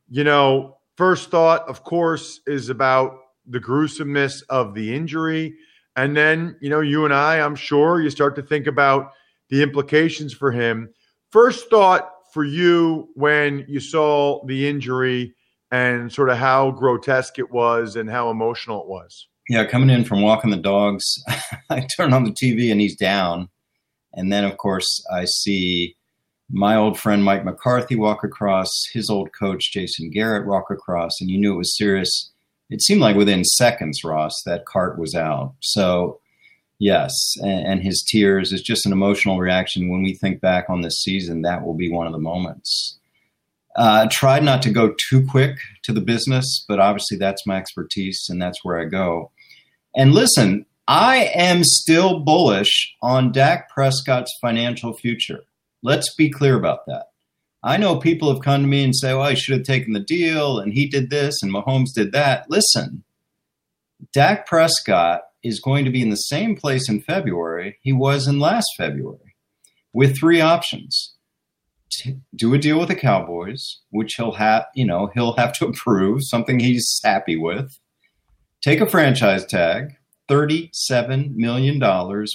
You 0.09 0.23
know, 0.23 0.77
first 0.97 1.29
thought, 1.29 1.67
of 1.67 1.83
course, 1.83 2.41
is 2.47 2.69
about 2.69 3.17
the 3.47 3.59
gruesomeness 3.59 4.41
of 4.43 4.73
the 4.73 4.93
injury. 4.93 5.55
And 5.95 6.15
then, 6.15 6.55
you 6.61 6.69
know, 6.69 6.81
you 6.81 7.05
and 7.05 7.13
I, 7.13 7.39
I'm 7.39 7.55
sure 7.55 8.01
you 8.01 8.09
start 8.09 8.35
to 8.35 8.41
think 8.41 8.67
about 8.67 9.11
the 9.49 9.61
implications 9.61 10.33
for 10.33 10.51
him. 10.51 10.89
First 11.31 11.69
thought 11.69 12.09
for 12.33 12.45
you 12.45 13.09
when 13.15 13.65
you 13.67 13.79
saw 13.79 14.45
the 14.45 14.67
injury 14.67 15.35
and 15.71 16.11
sort 16.11 16.29
of 16.29 16.37
how 16.37 16.71
grotesque 16.71 17.39
it 17.39 17.51
was 17.51 17.95
and 17.95 18.09
how 18.09 18.29
emotional 18.29 18.81
it 18.81 18.87
was. 18.87 19.27
Yeah, 19.51 19.65
coming 19.65 19.89
in 19.89 20.05
from 20.05 20.21
walking 20.21 20.49
the 20.49 20.55
dogs, 20.55 21.03
I 21.69 21.85
turn 21.97 22.13
on 22.13 22.23
the 22.23 22.31
TV 22.31 22.71
and 22.71 22.79
he's 22.79 22.95
down. 22.95 23.49
And 24.13 24.31
then, 24.31 24.45
of 24.45 24.55
course, 24.55 25.05
I 25.11 25.25
see 25.25 25.97
my 26.49 26.77
old 26.77 26.97
friend 26.97 27.21
Mike 27.21 27.43
McCarthy 27.43 27.97
walk 27.97 28.23
across, 28.23 28.69
his 28.93 29.09
old 29.09 29.31
coach 29.37 29.73
Jason 29.73 30.09
Garrett 30.09 30.47
walk 30.47 30.71
across, 30.71 31.19
and 31.19 31.29
you 31.29 31.37
knew 31.37 31.53
it 31.53 31.57
was 31.57 31.75
serious. 31.75 32.31
It 32.69 32.81
seemed 32.81 33.01
like 33.01 33.17
within 33.17 33.43
seconds, 33.43 34.05
Ross, 34.05 34.41
that 34.45 34.65
cart 34.65 34.97
was 34.97 35.15
out. 35.15 35.55
So 35.59 36.21
Yes, 36.79 37.13
and, 37.41 37.67
and, 37.67 37.83
his 37.83 38.03
tears 38.07 38.51
is 38.51 38.63
just 38.63 38.87
an 38.87 38.93
emotional 38.93 39.37
reaction. 39.37 39.89
When 39.89 40.01
we 40.01 40.15
think 40.15 40.41
back 40.41 40.67
on 40.67 40.81
this 40.81 41.03
season, 41.03 41.41
that 41.41 41.63
will 41.63 41.75
be 41.75 41.91
one 41.91 42.07
of 42.07 42.13
the 42.13 42.19
moments. 42.19 42.97
Uh, 43.75 44.07
tried 44.09 44.43
not 44.43 44.63
to 44.63 44.71
go 44.71 44.95
too 45.09 45.23
quick 45.27 45.57
to 45.83 45.91
the 45.93 46.01
business, 46.01 46.65
but 46.67 46.79
obviously 46.79 47.17
that's 47.17 47.45
my 47.45 47.57
expertise 47.57 48.25
and 48.29 48.41
that's 48.41 48.63
where 48.63 48.79
I 48.79 48.85
go. 48.85 49.29
And 49.95 50.13
listen, 50.13 50.65
I 50.87 51.31
am 51.35 51.63
still 51.63 52.19
bullish 52.19 52.93
on 53.01 53.31
Dak 53.31 53.69
Prescott's 53.69 54.35
financial 54.41 54.93
future. 54.93 55.43
Let's 55.83 56.13
be 56.15 56.29
clear 56.29 56.55
about 56.55 56.85
that. 56.87 57.07
I 57.63 57.77
know 57.77 57.97
people 57.97 58.33
have 58.33 58.43
come 58.43 58.61
to 58.61 58.67
me 58.67 58.83
and 58.83 58.95
say, 58.95 59.13
well, 59.13 59.23
I 59.23 59.35
should 59.35 59.55
have 59.55 59.65
taken 59.65 59.93
the 59.93 59.99
deal 59.99 60.59
and 60.59 60.73
he 60.73 60.87
did 60.87 61.09
this 61.09 61.43
and 61.43 61.53
Mahomes 61.53 61.93
did 61.93 62.11
that. 62.11 62.49
Listen, 62.49 63.03
Dak 64.13 64.47
Prescott 64.47 65.21
is 65.43 65.59
going 65.59 65.85
to 65.85 65.91
be 65.91 66.01
in 66.01 66.09
the 66.09 66.15
same 66.15 66.55
place 66.55 66.89
in 66.89 67.01
February 67.01 67.77
he 67.81 67.93
was 67.93 68.27
in 68.27 68.39
last 68.39 68.67
February 68.77 69.35
with 69.93 70.17
three 70.17 70.41
options. 70.41 71.15
do 72.35 72.53
a 72.53 72.57
deal 72.57 72.79
with 72.79 72.87
the 72.87 72.95
Cowboys, 72.95 73.79
which 73.89 74.15
he'll 74.15 74.33
have, 74.33 74.65
you 74.73 74.85
know, 74.85 75.11
he'll 75.13 75.33
have 75.33 75.53
to 75.53 75.65
approve, 75.67 76.21
something 76.23 76.59
he's 76.59 76.99
happy 77.03 77.35
with. 77.35 77.77
Take 78.61 78.79
a 78.79 78.89
franchise 78.89 79.43
tag, 79.45 79.95
$37 80.29 81.35
million, 81.35 81.81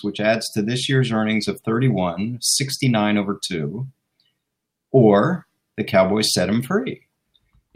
which 0.02 0.18
adds 0.18 0.50
to 0.52 0.62
this 0.62 0.88
year's 0.88 1.12
earnings 1.12 1.46
of 1.46 1.60
31, 1.60 2.38
69 2.40 3.16
over 3.16 3.38
2. 3.48 3.86
Or 4.90 5.46
the 5.76 5.84
Cowboys 5.84 6.32
set 6.32 6.48
him 6.48 6.62
free. 6.62 7.02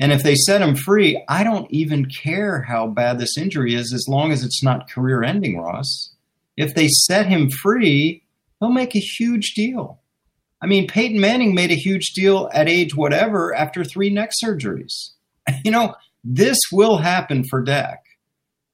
And 0.01 0.11
if 0.11 0.25
they 0.25 0.35
set 0.35 0.63
him 0.63 0.75
free, 0.75 1.23
I 1.29 1.45
don't 1.45 1.71
even 1.71 2.07
care 2.07 2.63
how 2.63 2.89
bad 2.89 3.19
this 3.19 3.39
injury 3.39 3.75
is 3.75 3.93
as 3.93 4.07
long 4.09 4.33
as 4.33 4.43
it's 4.43 4.65
not 4.65 4.91
career 4.91 5.23
ending, 5.23 5.59
Ross. 5.59 6.15
If 6.57 6.75
they 6.75 6.89
set 6.89 7.27
him 7.27 7.51
free, 7.51 8.25
he'll 8.59 8.73
make 8.73 8.97
a 8.97 9.01
huge 9.01 9.53
deal. 9.55 10.01
I 10.61 10.67
mean, 10.67 10.89
Peyton 10.89 11.21
Manning 11.21 11.55
made 11.55 11.71
a 11.71 11.77
huge 11.77 12.15
deal 12.15 12.51
at 12.53 12.69
age 12.69 12.97
whatever 12.97 13.55
after 13.55 13.85
three 13.85 14.11
neck 14.11 14.33
surgeries. 14.43 15.11
You 15.65 15.73
know, 15.73 15.95
this 16.23 16.59
will 16.71 16.99
happen 16.99 17.45
for 17.51 17.61
Dak. 17.61 18.05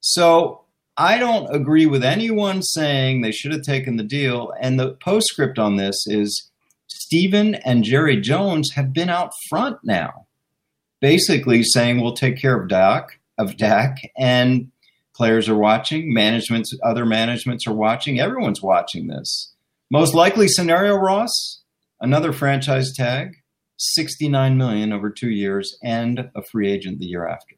So 0.08 0.60
I 0.96 1.18
don't 1.18 1.52
agree 1.52 1.86
with 1.86 2.04
anyone 2.04 2.62
saying 2.62 3.20
they 3.20 3.32
should 3.32 3.52
have 3.52 3.62
taken 3.62 3.96
the 3.96 4.04
deal. 4.04 4.52
And 4.60 4.78
the 4.78 4.92
postscript 4.94 5.58
on 5.58 5.75
this 5.76 6.06
is 6.06 6.48
Stephen 6.86 7.56
and 7.56 7.82
Jerry 7.82 8.20
Jones 8.20 8.70
have 8.76 8.92
been 8.92 9.10
out 9.10 9.32
front 9.50 9.78
now 9.82 10.26
basically 11.00 11.62
saying 11.62 12.00
we'll 12.00 12.14
take 12.14 12.38
care 12.38 12.60
of 12.60 12.68
Dak 12.68 13.20
of 13.36 13.56
Dak 13.56 13.98
and 14.16 14.70
players 15.14 15.48
are 15.48 15.58
watching, 15.58 16.14
managements 16.14 16.72
other 16.84 17.04
managements 17.04 17.66
are 17.66 17.75
watching, 17.75 18.20
everyone's 18.20 18.62
watching 18.62 19.08
this. 19.08 19.54
Most 19.90 20.14
likely 20.14 20.46
scenario, 20.46 20.94
Ross, 20.94 21.62
another 22.00 22.32
franchise 22.32 22.92
tag, 22.94 23.36
69 23.78 24.56
million 24.56 24.92
over 24.92 25.10
2 25.10 25.30
years 25.30 25.76
and 25.82 26.30
a 26.36 26.42
free 26.50 26.70
agent 26.70 27.00
the 27.00 27.06
year 27.06 27.26
after. 27.26 27.55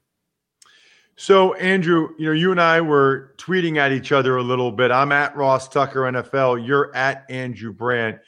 So, 1.21 1.55
Andrew, 1.55 2.11
you 2.17 2.27
know, 2.27 2.33
you 2.33 2.53
and 2.53 2.61
I 2.61 2.81
were 2.81 3.35
tweeting 3.39 3.77
at 3.77 3.91
each 3.91 4.13
other 4.13 4.37
a 4.37 4.43
little 4.43 4.71
bit. 4.71 4.93
I'm 4.93 5.11
at 5.11 5.37
Ross 5.37 5.69
Tucker 5.69 6.03
NFL. 6.03 6.65
You're 6.65 6.95
at 6.95 7.29
Andrew 7.29 7.73
Brandt. 7.73 8.21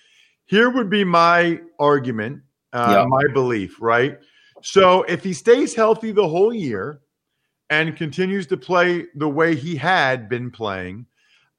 Here 0.46 0.68
would 0.70 0.90
be 0.90 1.04
my 1.04 1.60
argument, 1.78 2.42
uh, 2.72 2.96
yeah. 2.98 3.04
my 3.06 3.32
belief, 3.32 3.80
right? 3.80 4.18
So 4.62 5.04
if 5.04 5.22
he 5.22 5.32
stays 5.32 5.72
healthy 5.72 6.10
the 6.10 6.26
whole 6.26 6.52
year 6.52 7.00
and 7.70 7.96
continues 7.96 8.48
to 8.48 8.56
play 8.56 9.06
the 9.14 9.28
way 9.28 9.54
he 9.54 9.76
had 9.76 10.28
been 10.28 10.50
playing, 10.50 11.06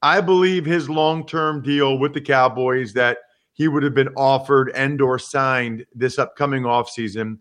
I 0.01 0.19
believe 0.19 0.65
his 0.65 0.89
long-term 0.89 1.61
deal 1.61 1.97
with 1.97 2.13
the 2.13 2.19
Cowboys 2.19 2.91
that 2.95 3.19
he 3.53 3.69
would 3.69 3.83
have 3.83 3.95
been 3.95 4.13
offered 4.17 4.69
and 4.75 5.01
or 5.01 5.17
signed 5.17 5.85
this 5.95 6.19
upcoming 6.19 6.63
offseason 6.63 7.37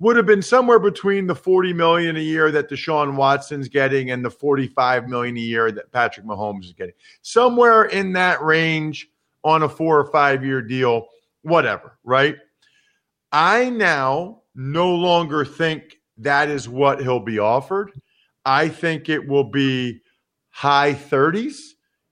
would 0.00 0.16
have 0.16 0.26
been 0.26 0.42
somewhere 0.42 0.78
between 0.78 1.26
the 1.26 1.34
40 1.34 1.74
million 1.74 2.16
a 2.16 2.20
year 2.20 2.50
that 2.50 2.70
Deshaun 2.70 3.16
Watson's 3.16 3.68
getting 3.68 4.10
and 4.10 4.24
the 4.24 4.30
45 4.30 5.08
million 5.08 5.36
a 5.36 5.40
year 5.40 5.70
that 5.70 5.92
Patrick 5.92 6.26
Mahomes 6.26 6.64
is 6.64 6.72
getting. 6.72 6.94
Somewhere 7.20 7.84
in 7.84 8.14
that 8.14 8.42
range 8.42 9.08
on 9.44 9.62
a 9.62 9.68
4 9.68 10.00
or 10.00 10.10
5 10.10 10.44
year 10.44 10.62
deal, 10.62 11.06
whatever, 11.42 11.98
right? 12.02 12.36
I 13.30 13.70
now 13.70 14.42
no 14.54 14.94
longer 14.94 15.44
think 15.44 15.98
that 16.16 16.48
is 16.48 16.68
what 16.68 17.00
he'll 17.00 17.20
be 17.20 17.38
offered. 17.38 17.92
I 18.44 18.68
think 18.68 19.08
it 19.08 19.28
will 19.28 19.44
be 19.44 20.00
high 20.48 20.94
30s, 20.94 21.58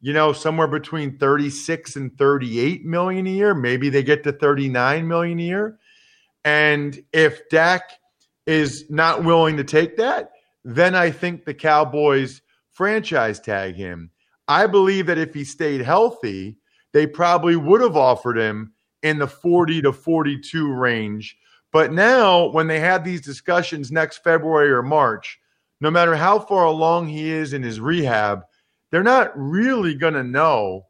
you 0.01 0.13
know, 0.13 0.33
somewhere 0.35 0.69
between 0.69 1.19
36 1.19 1.97
and 1.97 2.17
38 2.19 2.85
million 2.85 3.27
a 3.27 3.31
year. 3.31 3.55
Maybe 3.55 3.89
they 3.89 4.03
get 4.03 4.25
to 4.25 4.33
39 4.33 5.09
million 5.09 5.39
a 5.39 5.43
year. 5.43 5.78
And 6.49 6.99
if 7.13 7.49
Dak 7.51 7.93
is 8.47 8.87
not 8.89 9.25
willing 9.25 9.57
to 9.59 9.65
take 9.65 9.97
that, 9.99 10.31
then 10.65 10.95
I 10.95 11.11
think 11.11 11.45
the 11.45 11.55
Cowboys 11.55 12.41
franchise 12.71 13.39
tag 13.39 13.75
him. 13.75 14.11
I 14.49 14.67
believe 14.67 15.07
that 15.07 15.19
if 15.19 15.35
he 15.35 15.45
stayed 15.45 15.83
healthy, 15.83 16.57
they 16.93 17.07
probably 17.07 17.57
would 17.57 17.83
have 17.83 17.97
offered 17.97 18.39
him 18.39 18.73
in 19.03 19.19
the 19.19 19.27
40 19.27 19.83
to 19.83 19.93
42 19.93 20.73
range 20.73 21.37
but 21.73 21.93
now, 21.93 22.47
when 22.47 22.67
they 22.67 22.81
have 22.81 23.05
these 23.05 23.21
discussions 23.21 23.93
next 23.93 24.19
February 24.19 24.71
or 24.71 24.83
March, 24.83 25.39
no 25.81 25.91
matter 25.91 26.17
how 26.17 26.39
far 26.39 26.65
along 26.65 27.09
he 27.09 27.31
is 27.31 27.53
in 27.53 27.63
his 27.63 27.79
rehab, 27.79 28.43
they're 28.91 29.03
not 29.03 29.33
really 29.37 29.95
going 29.95 30.15
to 30.15 30.23
know 30.25 30.87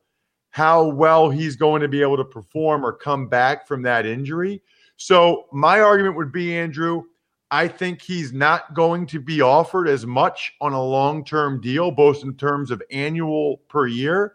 how 0.51 0.85
well 0.85 1.31
he's 1.31 1.57
going 1.57 1.83
to 1.83 1.89
be 1.89 2.01
able 2.01 2.17
to 2.17 2.25
perform 2.25 2.87
or 2.87 2.93
come 2.93 3.29
back 3.29 3.67
from 3.67 3.83
that 3.83 4.07
injury. 4.07 4.63
So, 4.99 5.47
my 5.53 5.81
argument 5.81 6.17
would 6.17 6.33
be, 6.33 6.57
Andrew, 6.57 7.05
I 7.51 7.67
think 7.69 8.03
he's 8.03 8.33
not 8.33 8.75
going 8.75 9.07
to 9.07 9.21
be 9.21 9.41
offered 9.41 9.89
as 9.89 10.05
much 10.05 10.53
on 10.61 10.75
a 10.75 10.83
long 10.83 11.25
term 11.25 11.61
deal, 11.61 11.91
both 11.91 12.23
in 12.23 12.35
terms 12.35 12.71
of 12.71 12.83
annual 12.91 13.59
per 13.69 13.87
year 13.87 14.35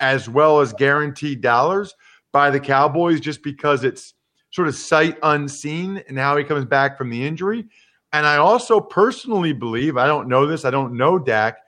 as 0.00 0.28
well 0.28 0.60
as 0.60 0.72
guaranteed 0.72 1.40
dollars 1.40 1.94
by 2.32 2.50
the 2.50 2.60
Cowboys, 2.60 3.20
just 3.20 3.42
because 3.42 3.84
it's 3.84 4.14
sort 4.50 4.68
of 4.68 4.74
sight 4.74 5.18
unseen 5.22 6.02
and 6.08 6.18
how 6.18 6.36
he 6.36 6.44
comes 6.44 6.64
back 6.64 6.98
from 6.98 7.10
the 7.10 7.26
injury. 7.26 7.64
And 8.12 8.26
I 8.26 8.36
also 8.36 8.80
personally 8.80 9.52
believe, 9.52 9.96
I 9.96 10.06
don't 10.06 10.28
know 10.28 10.46
this, 10.46 10.64
I 10.64 10.70
don't 10.70 10.94
know 10.94 11.18
Dak, 11.18 11.58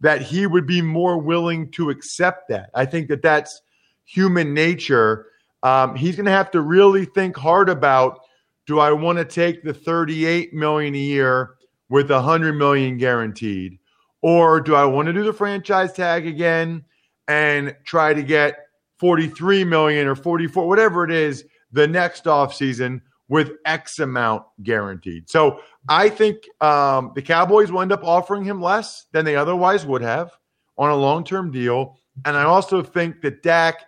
that 0.00 0.22
he 0.22 0.46
would 0.46 0.66
be 0.66 0.82
more 0.82 1.18
willing 1.18 1.70
to 1.72 1.90
accept 1.90 2.48
that. 2.48 2.70
I 2.74 2.86
think 2.86 3.08
that 3.08 3.22
that's 3.22 3.62
human 4.04 4.54
nature. 4.54 5.26
Um, 5.66 5.96
he's 5.96 6.14
going 6.14 6.26
to 6.26 6.30
have 6.30 6.52
to 6.52 6.60
really 6.60 7.06
think 7.06 7.36
hard 7.36 7.68
about 7.68 8.20
do 8.68 8.78
I 8.78 8.92
want 8.92 9.18
to 9.18 9.24
take 9.24 9.64
the 9.64 9.74
38 9.74 10.54
million 10.54 10.94
a 10.94 10.98
year 10.98 11.56
with 11.88 12.08
100 12.08 12.52
million 12.52 12.98
guaranteed 12.98 13.76
or 14.22 14.60
do 14.60 14.76
I 14.76 14.84
want 14.84 15.06
to 15.06 15.12
do 15.12 15.24
the 15.24 15.32
franchise 15.32 15.92
tag 15.92 16.24
again 16.24 16.84
and 17.26 17.74
try 17.84 18.14
to 18.14 18.22
get 18.22 18.58
43 19.00 19.64
million 19.64 20.06
or 20.06 20.14
44 20.14 20.68
whatever 20.68 21.02
it 21.02 21.10
is 21.10 21.44
the 21.72 21.88
next 21.88 22.26
offseason 22.26 23.00
with 23.26 23.50
X 23.64 23.98
amount 23.98 24.44
guaranteed. 24.62 25.28
So 25.28 25.58
I 25.88 26.10
think 26.10 26.36
um, 26.60 27.10
the 27.16 27.22
Cowboys 27.22 27.72
will 27.72 27.82
end 27.82 27.90
up 27.90 28.04
offering 28.04 28.44
him 28.44 28.62
less 28.62 29.06
than 29.10 29.24
they 29.24 29.34
otherwise 29.34 29.84
would 29.84 30.02
have 30.02 30.30
on 30.78 30.90
a 30.90 30.96
long 30.96 31.24
term 31.24 31.50
deal. 31.50 31.98
And 32.24 32.36
I 32.36 32.44
also 32.44 32.84
think 32.84 33.20
that 33.22 33.42
Dak 33.42 33.80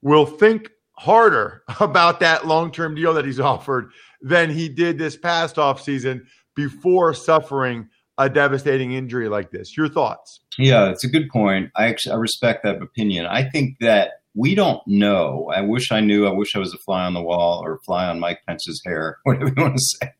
will 0.00 0.26
think 0.26 0.70
harder 0.96 1.62
about 1.80 2.20
that 2.20 2.46
long 2.46 2.70
term 2.70 2.94
deal 2.94 3.14
that 3.14 3.24
he's 3.24 3.40
offered 3.40 3.90
than 4.20 4.50
he 4.50 4.68
did 4.68 4.98
this 4.98 5.16
past 5.16 5.56
offseason 5.56 6.22
before 6.54 7.12
suffering 7.14 7.88
a 8.16 8.30
devastating 8.30 8.92
injury 8.92 9.28
like 9.28 9.50
this. 9.50 9.76
Your 9.76 9.88
thoughts? 9.88 10.40
Yeah, 10.56 10.90
it's 10.90 11.04
a 11.04 11.08
good 11.08 11.28
point. 11.30 11.70
I 11.76 11.86
actually 11.86 12.12
I 12.12 12.16
respect 12.16 12.62
that 12.62 12.80
opinion. 12.80 13.26
I 13.26 13.48
think 13.50 13.78
that 13.80 14.12
we 14.34 14.54
don't 14.54 14.82
know. 14.86 15.50
I 15.54 15.60
wish 15.60 15.90
I 15.92 16.00
knew. 16.00 16.26
I 16.26 16.32
wish 16.32 16.54
I 16.54 16.58
was 16.58 16.72
a 16.74 16.78
fly 16.78 17.04
on 17.04 17.14
the 17.14 17.22
wall 17.22 17.62
or 17.64 17.80
fly 17.84 18.06
on 18.06 18.20
Mike 18.20 18.40
Pence's 18.46 18.80
hair, 18.84 19.18
whatever 19.24 19.48
you 19.48 19.62
want 19.62 19.76
to 19.76 19.96
say. 20.00 20.12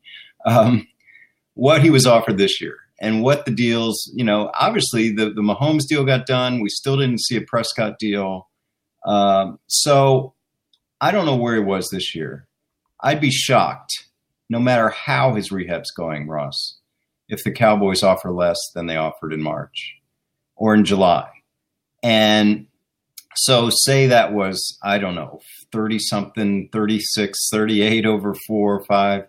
Um, 0.47 0.87
what 1.55 1.83
he 1.83 1.91
was 1.91 2.07
offered 2.07 2.37
this 2.37 2.61
year 2.61 2.77
and 3.01 3.23
what 3.23 3.45
the 3.45 3.53
deals, 3.53 4.11
you 4.15 4.25
know, 4.25 4.51
obviously 4.55 5.13
the, 5.13 5.27
the 5.31 5.41
Mahomes 5.41 5.87
deal 5.89 6.05
got 6.05 6.27
done. 6.27 6.61
We 6.61 6.69
still 6.69 6.97
didn't 6.97 7.23
see 7.23 7.37
a 7.37 7.43
Prescott 7.43 7.99
deal. 7.99 8.49
Um, 9.07 9.59
so 9.69 10.34
I 11.05 11.11
don't 11.11 11.27
know 11.27 11.37
where 11.37 11.53
he 11.53 11.61
was 11.61 11.91
this 11.91 12.15
year. 12.15 12.47
I'd 12.99 13.21
be 13.21 13.31
shocked, 13.31 14.07
no 14.49 14.59
matter 14.59 14.89
how 14.89 15.35
his 15.35 15.53
rehab's 15.53 15.91
going, 15.91 16.29
Ross, 16.29 16.79
if 17.29 17.45
the 17.45 17.53
Cowboys 17.53 18.03
offer 18.03 18.31
less 18.31 18.57
than 18.75 18.87
they 18.87 18.97
offered 18.97 19.35
in 19.35 19.43
March 19.43 19.97
or 20.57 20.73
in 20.75 20.87
July. 20.87 21.29
And 22.03 22.69
so 23.37 23.69
say 23.71 24.07
that 24.07 24.33
was, 24.33 24.79
I 24.83 24.97
don't 24.97 25.15
know, 25.15 25.43
30 25.73 25.99
something, 25.99 26.71
36, 26.73 27.51
38 27.53 28.07
over 28.07 28.35
four 28.47 28.75
or 28.75 28.85
five. 28.87 29.27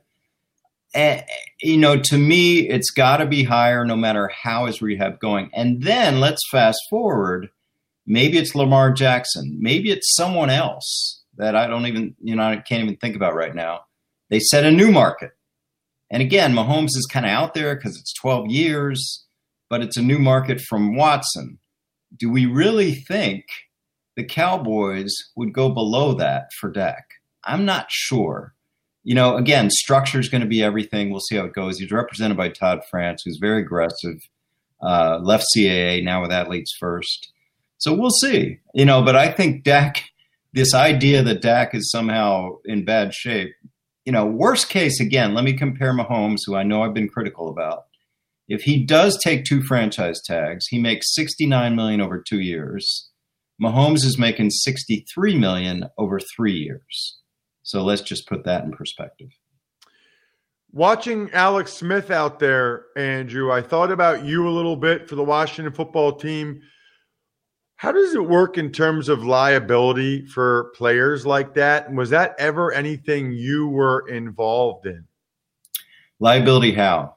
And, 0.94 1.25
you 1.62 1.75
know, 1.75 2.00
to 2.00 2.17
me, 2.17 2.70
it's 2.70 2.91
got 2.91 3.17
to 3.17 3.25
be 3.25 3.44
higher 3.44 3.84
no 3.84 3.98
matter 3.98 4.29
how 4.29 4.67
his 4.67 4.82
rehab 4.82 5.20
going. 5.20 5.50
And 5.53 5.84
then 5.84 6.22
let's 6.22 6.48
fast 6.50 6.79
forward. 6.89 7.50
Maybe 8.08 8.38
it's 8.38 8.55
Lamar 8.55 8.94
Jackson. 8.94 9.58
Maybe 9.60 9.91
it's 9.91 10.15
someone 10.15 10.50
else 10.50 11.14
that 11.37 11.55
I 11.55 11.67
don't 11.67 11.85
even, 11.85 12.15
you 12.21 12.35
know, 12.35 12.43
I 12.43 12.57
can't 12.57 12.83
even 12.83 12.97
think 12.97 13.15
about 13.15 13.35
right 13.35 13.55
now. 13.55 13.81
They 14.29 14.39
set 14.39 14.65
a 14.65 14.71
new 14.71 14.91
market. 14.91 15.31
And 16.11 16.21
again, 16.21 16.53
Mahomes 16.53 16.95
is 16.95 17.07
kind 17.11 17.25
of 17.25 17.31
out 17.31 17.53
there 17.53 17.75
because 17.75 17.97
it's 17.99 18.13
12 18.13 18.47
years, 18.47 19.25
but 19.69 19.81
it's 19.81 19.97
a 19.97 20.01
new 20.01 20.19
market 20.19 20.61
from 20.61 20.95
Watson. 20.95 21.59
Do 22.17 22.29
we 22.29 22.45
really 22.45 22.93
think– 22.93 23.45
the 24.15 24.23
Cowboys 24.23 25.13
would 25.35 25.53
go 25.53 25.69
below 25.69 26.13
that 26.13 26.49
for 26.59 26.71
Dak. 26.71 27.05
I'm 27.43 27.65
not 27.65 27.87
sure. 27.89 28.53
You 29.03 29.13
know, 29.13 29.35
again, 29.35 29.69
structure 29.69 30.19
is 30.19 30.29
going 30.29 30.41
to 30.41 30.47
be 30.47 30.63
everything. 30.63 31.09
We'll 31.09 31.19
see 31.19 31.35
how 31.35 31.45
it 31.45 31.53
goes. 31.53 31.77
He's 31.77 31.91
represented 31.91 32.37
by 32.37 32.49
Todd 32.49 32.81
France, 32.89 33.21
who's 33.23 33.37
very 33.39 33.61
aggressive, 33.61 34.17
uh, 34.81 35.19
left 35.21 35.45
CAA, 35.55 36.03
now 36.03 36.21
with 36.21 36.31
Athletes 36.31 36.75
First. 36.79 37.31
So 37.77 37.93
we'll 37.93 38.09
see. 38.09 38.59
You 38.73 38.85
know, 38.85 39.03
but 39.03 39.15
I 39.15 39.31
think 39.31 39.63
Dak, 39.63 40.09
this 40.55 40.74
idea 40.74 41.21
that 41.24 41.41
Dak 41.41 41.75
is 41.75 41.91
somehow 41.91 42.57
in 42.65 42.85
bad 42.85 43.13
shape, 43.13 43.53
you 44.05 44.12
know, 44.12 44.25
worst 44.25 44.69
case, 44.69 45.00
again, 45.00 45.33
let 45.33 45.43
me 45.43 45.53
compare 45.53 45.93
Mahomes, 45.93 46.41
who 46.45 46.55
I 46.55 46.63
know 46.63 46.83
I've 46.83 46.93
been 46.93 47.09
critical 47.09 47.50
about. 47.50 47.85
If 48.47 48.63
he 48.63 48.83
does 48.83 49.19
take 49.24 49.43
two 49.43 49.62
franchise 49.62 50.21
tags, 50.24 50.67
he 50.67 50.79
makes 50.79 51.15
69 51.15 51.75
million 51.75 52.01
over 52.01 52.21
two 52.21 52.39
years 52.39 53.09
Mahomes 53.62 54.03
is 54.03 54.17
making 54.19 54.50
63 54.50 55.38
million 55.38 55.89
over 55.97 56.19
3 56.19 56.53
years. 56.53 57.19
So 57.63 57.83
let's 57.83 58.01
just 58.01 58.27
put 58.27 58.43
that 58.45 58.63
in 58.63 58.71
perspective. 58.71 59.29
Watching 60.71 61.31
Alex 61.31 61.71
Smith 61.71 62.12
out 62.12 62.39
there, 62.39 62.88
Andrew, 62.97 63.51
I 63.51 63.62
thought 63.62 63.91
about 63.91 64.25
you 64.25 64.47
a 64.47 64.51
little 64.51 64.75
bit 64.75 65.07
for 65.07 65.15
the 65.15 65.24
Washington 65.24 65.74
football 65.74 66.12
team. 66.12 66.62
How 67.77 67.91
does 67.91 68.13
it 68.15 68.25
work 68.25 68.58
in 68.58 68.72
terms 68.72 69.10
of 69.10 69.24
liability 69.24 70.25
for 70.27 70.72
players 70.75 71.25
like 71.25 71.53
that? 71.55 71.88
And 71.88 71.98
was 71.98 72.10
that 72.12 72.36
ever 72.39 72.72
anything 72.72 73.34
you 73.34 73.67
were 73.67 74.08
involved 74.08 74.86
in? 74.86 75.05
Liability 76.20 76.72
how? 76.72 77.15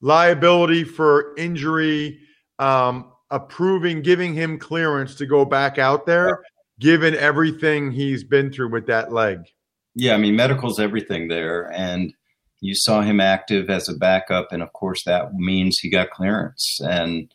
Liability 0.00 0.84
for 0.84 1.34
injury, 1.36 2.20
um, 2.60 3.12
approving, 3.30 4.02
giving 4.02 4.34
him 4.34 4.58
clearance 4.58 5.16
to 5.16 5.26
go 5.26 5.44
back 5.44 5.78
out 5.78 6.06
there, 6.06 6.44
given 6.78 7.16
everything 7.16 7.90
he's 7.90 8.22
been 8.22 8.52
through 8.52 8.70
with 8.70 8.86
that 8.86 9.12
leg. 9.12 9.40
Yeah, 9.96 10.14
I 10.14 10.18
mean, 10.18 10.36
medical's 10.36 10.78
everything 10.78 11.26
there. 11.26 11.72
And 11.72 12.14
you 12.60 12.76
saw 12.76 13.02
him 13.02 13.18
active 13.18 13.68
as 13.68 13.88
a 13.88 13.94
backup. 13.94 14.52
And 14.52 14.62
of 14.62 14.72
course, 14.72 15.02
that 15.04 15.34
means 15.34 15.78
he 15.78 15.90
got 15.90 16.10
clearance. 16.10 16.80
And, 16.84 17.32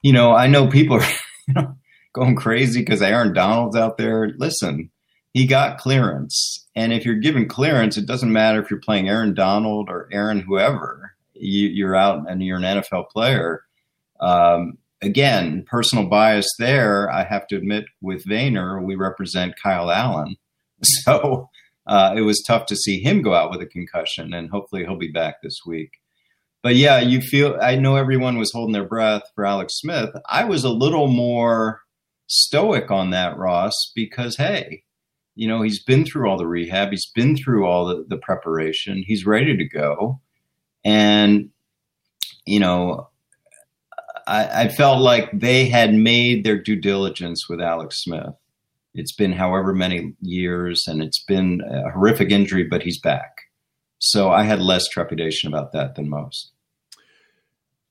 you 0.00 0.14
know, 0.14 0.34
I 0.34 0.46
know 0.46 0.66
people 0.66 0.96
are 0.96 1.06
you 1.48 1.54
know, 1.54 1.76
going 2.14 2.36
crazy 2.36 2.80
because 2.80 3.02
Aaron 3.02 3.32
Donald's 3.32 3.76
out 3.76 3.98
there. 3.98 4.32
Listen, 4.38 4.90
he 5.32 5.46
got 5.46 5.78
clearance. 5.78 6.66
And 6.74 6.92
if 6.92 7.04
you're 7.04 7.16
given 7.16 7.48
clearance, 7.48 7.96
it 7.96 8.06
doesn't 8.06 8.32
matter 8.32 8.60
if 8.60 8.70
you're 8.70 8.80
playing 8.80 9.08
Aaron 9.08 9.34
Donald 9.34 9.88
or 9.88 10.08
Aaron 10.12 10.40
whoever, 10.40 11.14
you, 11.34 11.86
are 11.86 11.96
out 11.96 12.28
and 12.28 12.42
you're 12.42 12.58
an 12.58 12.62
NFL 12.62 13.10
player. 13.10 13.62
Um, 14.20 14.78
again, 15.02 15.64
personal 15.66 16.06
bias 16.06 16.48
there, 16.58 17.10
I 17.10 17.24
have 17.24 17.46
to 17.48 17.56
admit, 17.56 17.84
with 18.00 18.24
Vayner, 18.24 18.84
we 18.84 18.94
represent 18.96 19.60
Kyle 19.62 19.90
Allen. 19.90 20.36
So 20.82 21.50
uh, 21.86 22.14
it 22.16 22.22
was 22.22 22.42
tough 22.46 22.64
to 22.66 22.74
see 22.74 23.02
him 23.02 23.20
go 23.20 23.34
out 23.34 23.50
with 23.50 23.60
a 23.60 23.66
concussion, 23.66 24.32
and 24.32 24.48
hopefully 24.48 24.82
he'll 24.82 24.96
be 24.96 25.12
back 25.12 25.42
this 25.42 25.58
week. 25.66 25.90
But 26.62 26.76
yeah, 26.76 27.00
you 27.00 27.20
feel, 27.20 27.58
I 27.60 27.76
know 27.76 27.96
everyone 27.96 28.38
was 28.38 28.50
holding 28.50 28.72
their 28.72 28.88
breath 28.88 29.24
for 29.34 29.44
Alex 29.44 29.74
Smith. 29.78 30.08
I 30.26 30.44
was 30.44 30.64
a 30.64 30.70
little 30.70 31.06
more 31.06 31.82
stoic 32.30 32.90
on 32.90 33.10
that, 33.10 33.36
Ross, 33.36 33.74
because 33.94 34.36
hey, 34.36 34.84
you 35.34 35.48
know, 35.48 35.62
he's 35.62 35.82
been 35.82 36.04
through 36.04 36.28
all 36.28 36.38
the 36.38 36.46
rehab, 36.46 36.90
he's 36.90 37.10
been 37.10 37.36
through 37.36 37.66
all 37.66 37.86
the, 37.86 38.04
the 38.08 38.16
preparation, 38.16 39.02
he's 39.06 39.26
ready 39.26 39.56
to 39.56 39.64
go. 39.64 40.20
And, 40.84 41.50
you 42.46 42.60
know, 42.60 43.08
I, 44.26 44.62
I 44.62 44.68
felt 44.68 45.00
like 45.00 45.28
they 45.32 45.66
had 45.66 45.92
made 45.92 46.44
their 46.44 46.60
due 46.60 46.76
diligence 46.76 47.48
with 47.48 47.60
Alex 47.60 48.02
Smith. 48.02 48.34
It's 48.94 49.12
been 49.12 49.32
however 49.32 49.72
many 49.72 50.14
years, 50.20 50.84
and 50.86 51.02
it's 51.02 51.22
been 51.22 51.60
a 51.60 51.90
horrific 51.90 52.30
injury, 52.30 52.64
but 52.64 52.82
he's 52.82 53.00
back. 53.00 53.42
So 53.98 54.30
I 54.30 54.44
had 54.44 54.60
less 54.60 54.88
trepidation 54.88 55.48
about 55.48 55.72
that 55.72 55.94
than 55.94 56.08
most. 56.08 56.50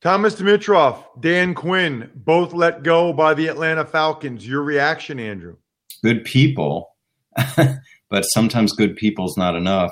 Thomas 0.02 0.36
Dimitroff, 0.36 1.04
Dan 1.20 1.54
Quinn, 1.54 2.10
both 2.16 2.54
let 2.54 2.84
go 2.84 3.12
by 3.12 3.34
the 3.34 3.48
Atlanta 3.48 3.86
Falcons. 3.86 4.48
Your 4.48 4.64
reaction, 4.64 5.20
Andrew? 5.20 5.58
Good 6.02 6.24
people, 6.24 6.96
but 8.10 8.22
sometimes 8.24 8.72
good 8.74 8.96
people's 8.96 9.38
not 9.38 9.56
enough. 9.56 9.92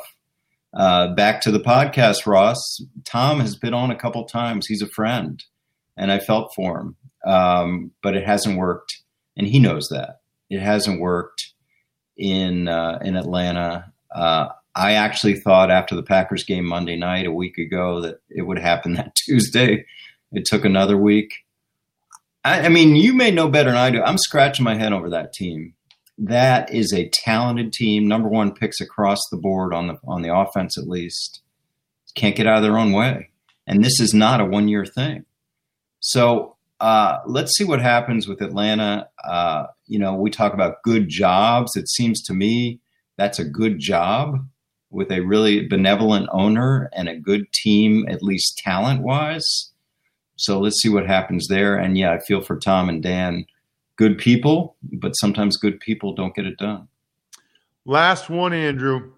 Uh, 0.74 1.14
back 1.16 1.42
to 1.42 1.52
the 1.52 1.60
podcast, 1.60 2.26
Ross. 2.26 2.82
Tom 3.04 3.40
has 3.42 3.56
been 3.56 3.74
on 3.74 3.92
a 3.92 3.96
couple 3.96 4.24
times. 4.26 4.68
He's 4.68 4.82
a 4.82 4.88
friend 4.88 5.44
and 5.98 6.12
I 6.12 6.20
felt 6.20 6.54
for 6.56 6.80
him. 6.80 6.96
Um, 7.26 7.92
but 8.02 8.16
it 8.16 8.26
hasn't 8.26 8.58
worked, 8.58 9.02
and 9.36 9.48
he 9.48 9.60
knows 9.60 9.90
that 9.90 10.22
it 10.50 10.62
hasn't 10.62 11.02
worked 11.02 11.52
in 12.16 12.68
uh, 12.68 13.00
in 13.02 13.18
Atlanta. 13.18 13.92
Uh, 14.16 14.50
I 14.76 14.94
actually 14.94 15.40
thought 15.40 15.72
after 15.72 15.96
the 15.96 16.04
Packers 16.04 16.44
game 16.44 16.66
Monday 16.66 16.96
night 16.96 17.26
a 17.26 17.32
week 17.32 17.58
ago 17.58 18.02
that 18.02 18.22
it 18.30 18.44
would 18.44 18.60
happen 18.60 18.94
that 18.94 19.16
Tuesday. 19.16 19.86
It 20.32 20.46
took 20.46 20.66
another 20.66 20.98
week. 20.98 21.34
I, 22.44 22.62
I 22.62 22.70
mean, 22.70 22.96
you 22.96 23.14
may 23.14 23.32
know 23.32 23.50
better 23.50 23.70
than 23.70 23.80
I 23.80 23.90
do. 23.90 24.02
I'm 24.02 24.18
scratching 24.18 24.66
my 24.66 24.76
head 24.76 24.94
over 24.94 25.10
that 25.10 25.34
team. 25.34 25.74
That 26.18 26.74
is 26.74 26.94
a 26.94 27.10
talented 27.10 27.74
team. 27.74 28.08
Number 28.08 28.30
one 28.30 28.54
picks 28.54 28.82
across 28.82 29.20
the 29.30 29.38
board 29.38 29.74
on 29.74 29.88
the 29.88 29.98
on 30.06 30.22
the 30.22 30.36
offense 30.36 30.78
at 30.78 30.88
least. 30.88 31.42
Can't 32.16 32.36
get 32.36 32.48
out 32.48 32.58
of 32.58 32.64
their 32.64 32.78
own 32.78 32.92
way. 32.92 33.30
And 33.68 33.84
this 33.84 34.00
is 34.00 34.14
not 34.14 34.42
a 34.42 34.46
one 34.46 34.68
year 34.68 34.86
thing. 34.86 35.26
So 36.00 36.56
uh, 36.80 37.20
let's 37.26 37.56
see 37.56 37.64
what 37.64 37.82
happens 37.82 38.28
with 38.28 38.42
Atlanta. 38.42 39.10
Uh, 39.24 39.68
you 39.88 40.00
know, 40.00 40.16
we 40.16 40.30
talk 40.30 40.54
about 40.54 40.84
good 40.84 41.10
jobs. 41.10 41.76
It 41.76 41.90
seems 41.90 42.22
to 42.24 42.34
me 42.34 42.80
that's 43.18 43.40
a 43.40 43.46
good 43.46 43.80
job 43.80 44.48
with 44.90 45.12
a 45.12 45.20
really 45.20 45.68
benevolent 45.68 46.30
owner 46.32 46.90
and 46.94 47.10
a 47.10 47.20
good 47.20 47.52
team, 47.52 48.06
at 48.08 48.24
least 48.24 48.58
talent 48.64 49.02
wise. 49.02 49.72
So 50.38 50.60
let's 50.60 50.82
see 50.82 50.90
what 50.90 51.06
happens 51.06 51.48
there. 51.48 51.76
And 51.76 51.98
yeah, 51.98 52.14
I 52.14 52.20
feel 52.20 52.42
for 52.42 52.58
Tom 52.58 52.90
and 52.90 53.04
Dan. 53.04 53.46
Good 53.98 54.18
people, 54.18 54.76
but 54.94 55.14
sometimes 55.14 55.58
good 55.58 55.80
people 55.80 56.14
don't 56.14 56.36
get 56.36 56.46
it 56.46 56.58
done. 56.58 56.88
Last 57.86 58.30
one, 58.30 58.54
Andrew. 58.54 59.12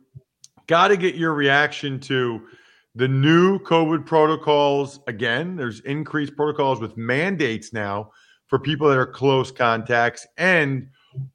Got 0.68 0.90
to 0.90 0.98
get 0.98 1.16
your 1.16 1.34
reaction 1.34 2.00
to 2.02 2.42
the 2.96 3.08
new 3.08 3.60
COVID 3.60 4.06
protocols 4.06 5.00
again, 5.08 5.56
there's 5.56 5.80
increased 5.82 6.36
protocols 6.36 6.80
with 6.80 6.98
mandates 6.98 7.72
now 7.72 8.12
for 8.48 8.60
people 8.60 8.90
that 8.90 8.98
are 8.98 9.06
close 9.06 9.52
contacts 9.52 10.26
and 10.38 10.90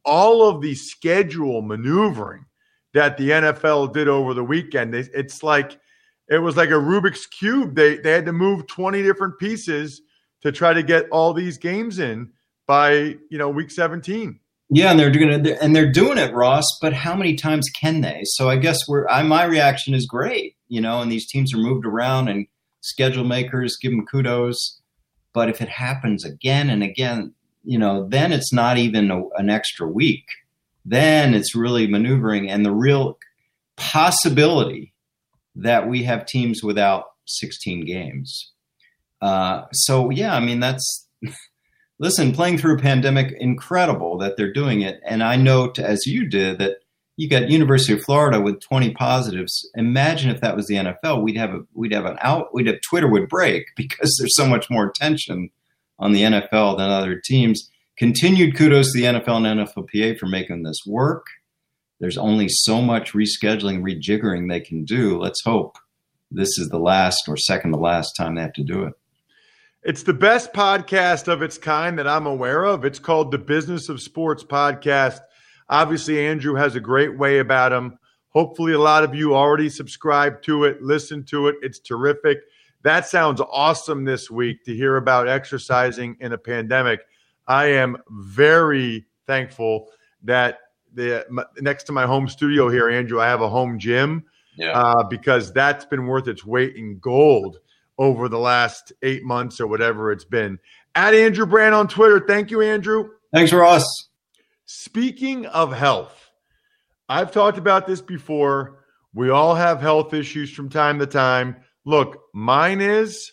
all 0.04 0.46
of 0.48 0.60
the 0.60 0.74
schedule 0.74 1.62
maneuvering 1.62 2.44
that 2.92 3.16
the 3.16 3.30
NFL 3.30 3.92
did 3.92 4.08
over 4.08 4.34
the 4.34 4.44
weekend. 4.44 4.94
It's 4.94 5.42
like 5.42 5.78
it 6.28 6.38
was 6.38 6.56
like 6.56 6.70
a 6.70 6.74
Rubik's 6.74 7.26
cube. 7.26 7.74
They 7.74 7.96
they 7.98 8.12
had 8.12 8.26
to 8.26 8.32
move 8.32 8.66
20 8.66 9.02
different 9.02 9.38
pieces 9.38 10.02
to 10.42 10.52
try 10.52 10.72
to 10.72 10.82
get 10.82 11.08
all 11.10 11.32
these 11.32 11.58
games 11.58 11.98
in 11.98 12.30
by, 12.66 13.16
you 13.30 13.38
know, 13.38 13.48
week 13.48 13.70
17. 13.70 14.40
Yeah, 14.70 14.90
and 14.90 14.98
they're 14.98 15.10
doing 15.10 15.28
it, 15.28 15.58
and 15.60 15.76
they're 15.76 15.92
doing 15.92 16.18
it, 16.18 16.32
Ross. 16.32 16.64
But 16.80 16.94
how 16.94 17.14
many 17.14 17.34
times 17.34 17.68
can 17.68 18.00
they? 18.00 18.22
So 18.24 18.48
I 18.48 18.56
guess 18.56 18.88
we're. 18.88 19.06
I, 19.08 19.22
my 19.22 19.44
reaction 19.44 19.94
is 19.94 20.06
great, 20.06 20.56
you 20.68 20.80
know. 20.80 21.02
And 21.02 21.12
these 21.12 21.28
teams 21.28 21.52
are 21.52 21.58
moved 21.58 21.84
around, 21.84 22.28
and 22.28 22.46
schedule 22.80 23.24
makers 23.24 23.76
give 23.80 23.92
them 23.92 24.06
kudos. 24.06 24.80
But 25.34 25.50
if 25.50 25.60
it 25.60 25.68
happens 25.68 26.24
again 26.24 26.70
and 26.70 26.82
again, 26.82 27.34
you 27.62 27.78
know, 27.78 28.08
then 28.08 28.32
it's 28.32 28.52
not 28.52 28.78
even 28.78 29.10
a, 29.10 29.28
an 29.36 29.50
extra 29.50 29.86
week. 29.86 30.24
Then 30.84 31.34
it's 31.34 31.54
really 31.54 31.86
maneuvering, 31.86 32.48
and 32.50 32.64
the 32.64 32.72
real 32.72 33.18
possibility 33.76 34.93
that 35.56 35.88
we 35.88 36.02
have 36.04 36.26
teams 36.26 36.62
without 36.62 37.04
16 37.26 37.84
games. 37.84 38.52
Uh, 39.20 39.62
so 39.72 40.10
yeah, 40.10 40.34
I 40.34 40.40
mean 40.40 40.60
that's 40.60 41.08
listen, 41.98 42.32
playing 42.32 42.58
through 42.58 42.76
a 42.76 42.80
pandemic, 42.80 43.32
incredible 43.38 44.18
that 44.18 44.36
they're 44.36 44.52
doing 44.52 44.82
it. 44.82 45.00
And 45.06 45.22
I 45.22 45.36
note, 45.36 45.78
as 45.78 46.06
you 46.06 46.28
did, 46.28 46.58
that 46.58 46.78
you 47.16 47.28
got 47.28 47.48
University 47.48 47.92
of 47.92 48.02
Florida 48.02 48.40
with 48.40 48.60
20 48.60 48.92
positives. 48.92 49.68
Imagine 49.76 50.30
if 50.30 50.40
that 50.40 50.56
was 50.56 50.66
the 50.66 50.74
NFL, 50.74 51.22
we'd 51.22 51.36
have 51.36 51.54
a 51.54 51.60
we'd 51.72 51.92
have 51.92 52.06
an 52.06 52.16
out 52.20 52.52
we'd 52.52 52.66
have 52.66 52.80
Twitter 52.88 53.08
would 53.08 53.28
break 53.28 53.66
because 53.76 54.16
there's 54.18 54.36
so 54.36 54.46
much 54.46 54.68
more 54.70 54.86
attention 54.86 55.50
on 55.98 56.12
the 56.12 56.22
NFL 56.22 56.78
than 56.78 56.90
other 56.90 57.20
teams. 57.24 57.70
Continued 57.96 58.56
kudos 58.56 58.92
to 58.92 58.98
the 59.00 59.06
NFL 59.06 59.46
and 59.46 59.60
NFLPA 59.60 60.18
for 60.18 60.26
making 60.26 60.64
this 60.64 60.80
work. 60.84 61.26
There's 62.04 62.18
only 62.18 62.50
so 62.50 62.82
much 62.82 63.14
rescheduling, 63.14 63.80
rejiggering 63.80 64.50
they 64.50 64.60
can 64.60 64.84
do. 64.84 65.18
Let's 65.18 65.42
hope 65.42 65.78
this 66.30 66.58
is 66.58 66.68
the 66.68 66.78
last 66.78 67.26
or 67.28 67.38
second 67.38 67.72
to 67.72 67.78
last 67.78 68.12
time 68.12 68.34
they 68.34 68.42
have 68.42 68.52
to 68.52 68.62
do 68.62 68.84
it. 68.84 68.92
It's 69.82 70.02
the 70.02 70.12
best 70.12 70.52
podcast 70.52 71.28
of 71.28 71.40
its 71.40 71.56
kind 71.56 71.98
that 71.98 72.06
I'm 72.06 72.26
aware 72.26 72.66
of. 72.66 72.84
It's 72.84 72.98
called 72.98 73.30
the 73.30 73.38
Business 73.38 73.88
of 73.88 74.02
Sports 74.02 74.44
Podcast. 74.44 75.20
Obviously, 75.70 76.26
Andrew 76.26 76.54
has 76.56 76.76
a 76.76 76.80
great 76.80 77.16
way 77.16 77.38
about 77.38 77.72
him. 77.72 77.98
Hopefully, 78.28 78.74
a 78.74 78.78
lot 78.78 79.02
of 79.02 79.14
you 79.14 79.34
already 79.34 79.70
subscribe 79.70 80.42
to 80.42 80.64
it, 80.64 80.82
listen 80.82 81.24
to 81.30 81.48
it. 81.48 81.56
It's 81.62 81.78
terrific. 81.78 82.40
That 82.82 83.06
sounds 83.06 83.40
awesome 83.40 84.04
this 84.04 84.30
week 84.30 84.62
to 84.64 84.76
hear 84.76 84.98
about 84.98 85.26
exercising 85.26 86.18
in 86.20 86.34
a 86.34 86.38
pandemic. 86.38 87.00
I 87.46 87.68
am 87.68 87.96
very 88.10 89.06
thankful 89.26 89.88
that 90.24 90.58
the 90.94 91.26
next 91.60 91.84
to 91.84 91.92
my 91.92 92.06
home 92.06 92.28
studio 92.28 92.68
here, 92.68 92.88
Andrew, 92.88 93.20
I 93.20 93.26
have 93.26 93.40
a 93.40 93.48
home 93.48 93.78
gym 93.78 94.24
yeah. 94.56 94.72
uh, 94.72 95.02
because 95.04 95.52
that's 95.52 95.84
been 95.84 96.06
worth 96.06 96.28
its 96.28 96.44
weight 96.44 96.76
in 96.76 96.98
gold 96.98 97.58
over 97.98 98.28
the 98.28 98.38
last 98.38 98.92
eight 99.02 99.24
months 99.24 99.60
or 99.60 99.66
whatever 99.66 100.10
it's 100.10 100.24
been. 100.24 100.58
At 100.94 101.14
Andrew 101.14 101.46
Brandt 101.46 101.74
on 101.74 101.88
Twitter. 101.88 102.24
Thank 102.26 102.50
you, 102.50 102.60
Andrew. 102.62 103.10
Thanks, 103.32 103.52
Ross. 103.52 103.84
Speaking 104.66 105.46
of 105.46 105.72
health, 105.72 106.30
I've 107.08 107.32
talked 107.32 107.58
about 107.58 107.86
this 107.86 108.00
before. 108.00 108.84
We 109.12 109.30
all 109.30 109.54
have 109.54 109.80
health 109.80 110.14
issues 110.14 110.52
from 110.52 110.68
time 110.68 110.98
to 111.00 111.06
time. 111.06 111.56
Look, 111.84 112.22
mine 112.32 112.80
is 112.80 113.32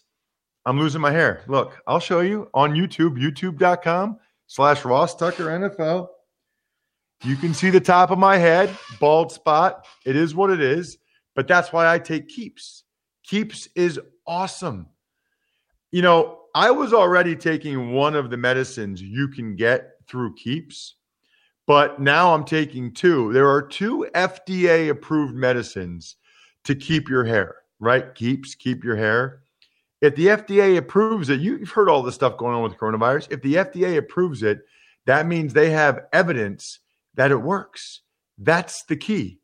I'm 0.66 0.80
losing 0.80 1.02
my 1.02 1.12
hair. 1.12 1.44
Look, 1.48 1.80
I'll 1.88 2.00
show 2.00 2.20
you 2.20 2.50
on 2.54 2.74
YouTube, 2.74 3.18
youtube.com 3.18 4.20
slash 4.48 4.86
Ross 4.86 5.16
Tucker 5.16 5.46
NFL. 5.46 6.08
You 7.24 7.36
can 7.36 7.54
see 7.54 7.70
the 7.70 7.80
top 7.80 8.10
of 8.10 8.18
my 8.18 8.38
head, 8.38 8.76
bald 9.00 9.32
spot. 9.32 9.86
It 10.06 10.16
is 10.16 10.34
what 10.34 10.50
it 10.50 10.60
is, 10.60 10.98
but 11.36 11.48
that's 11.48 11.72
why 11.72 11.92
I 11.92 12.00
take 12.00 12.28
Keeps. 12.30 12.84
Keeps 13.24 13.68
is 13.76 14.00
awesome. 14.26 14.88
You 15.92 16.02
know, 16.02 16.40
I 16.56 16.72
was 16.72 16.94
already 16.94 17.36
taking 17.36 17.92
one 17.92 18.16
of 18.16 18.32
the 18.32 18.38
medicines 18.38 19.04
you 19.04 19.28
can 19.28 19.56
get 19.56 19.92
through 20.08 20.34
Keeps, 20.34 20.96
but 21.68 22.02
now 22.02 22.34
I'm 22.34 22.44
taking 22.44 22.92
two. 22.92 23.32
There 23.34 23.50
are 23.50 23.62
two 23.62 24.08
FDA 24.16 24.90
approved 24.90 25.36
medicines 25.36 26.16
to 26.64 26.74
keep 26.74 27.08
your 27.08 27.24
hair, 27.24 27.58
right? 27.80 28.16
Keeps, 28.16 28.56
keep 28.56 28.84
your 28.84 28.96
hair. 28.96 29.44
If 30.02 30.16
the 30.16 30.28
FDA 30.28 30.78
approves 30.78 31.30
it, 31.30 31.40
you've 31.40 31.70
heard 31.70 31.88
all 31.88 32.02
the 32.02 32.12
stuff 32.12 32.36
going 32.38 32.56
on 32.56 32.64
with 32.64 32.78
coronavirus. 32.78 33.32
If 33.32 33.44
the 33.44 33.54
FDA 33.56 33.98
approves 33.98 34.42
it, 34.42 34.62
that 35.06 35.28
means 35.28 35.54
they 35.54 35.70
have 35.70 36.06
evidence 36.14 36.80
that 37.16 37.32
it 37.32 37.38
works. 37.38 38.02
That's 38.38 38.84
the 38.86 38.96
key. 38.96 39.40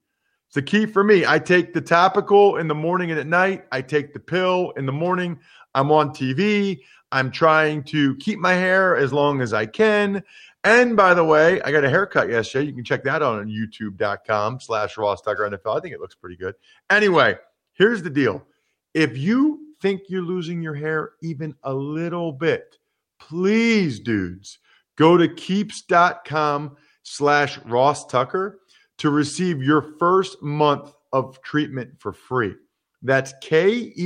It's 0.47 0.55
the 0.55 0.61
key 0.61 0.85
for 0.85 1.03
me. 1.03 1.25
I 1.25 1.39
take 1.39 1.73
the 1.73 1.81
topical 1.81 2.57
in 2.57 2.67
the 2.67 2.75
morning 2.75 3.11
and 3.11 3.19
at 3.19 3.27
night. 3.27 3.65
I 3.71 3.81
take 3.81 4.13
the 4.13 4.19
pill 4.19 4.71
in 4.77 4.85
the 4.85 4.91
morning. 4.91 5.39
I'm 5.75 5.91
on 5.91 6.09
TV. 6.09 6.79
I'm 7.11 7.31
trying 7.31 7.83
to 7.85 8.15
keep 8.17 8.39
my 8.39 8.53
hair 8.53 8.95
as 8.95 9.13
long 9.13 9.41
as 9.41 9.53
I 9.53 9.65
can. 9.65 10.23
And 10.63 10.97
by 10.97 11.13
the 11.13 11.23
way, 11.23 11.61
I 11.61 11.71
got 11.71 11.83
a 11.85 11.89
haircut 11.89 12.29
yesterday. 12.29 12.65
You 12.65 12.73
can 12.73 12.83
check 12.83 13.03
that 13.03 13.21
out 13.21 13.39
on 13.39 13.47
youtube.com 13.47 14.59
slash 14.59 14.97
Ross 14.97 15.21
Tucker 15.21 15.49
NFL. 15.49 15.77
I 15.77 15.79
think 15.79 15.93
it 15.93 16.01
looks 16.01 16.15
pretty 16.15 16.35
good. 16.35 16.55
Anyway, 16.89 17.35
here's 17.73 18.03
the 18.03 18.09
deal. 18.09 18.45
If 18.93 19.17
you 19.17 19.75
think 19.81 20.01
you're 20.09 20.23
losing 20.23 20.61
your 20.61 20.73
hair 20.73 21.11
even 21.21 21.55
a 21.63 21.73
little 21.73 22.31
bit, 22.31 22.77
please, 23.19 23.99
dudes, 23.99 24.59
go 24.97 25.15
to 25.15 25.27
keeps.com 25.27 26.75
slash 27.07 27.57
Ross 27.59 28.05
Tucker 28.05 28.59
to 28.97 29.09
receive 29.09 29.63
your 29.63 29.81
first 29.97 30.41
month 30.41 30.93
of 31.13 31.41
treatment 31.41 31.99
for 31.99 32.11
free. 32.11 32.53
That's 33.01 33.33
K-E-E-P-S 33.41 33.99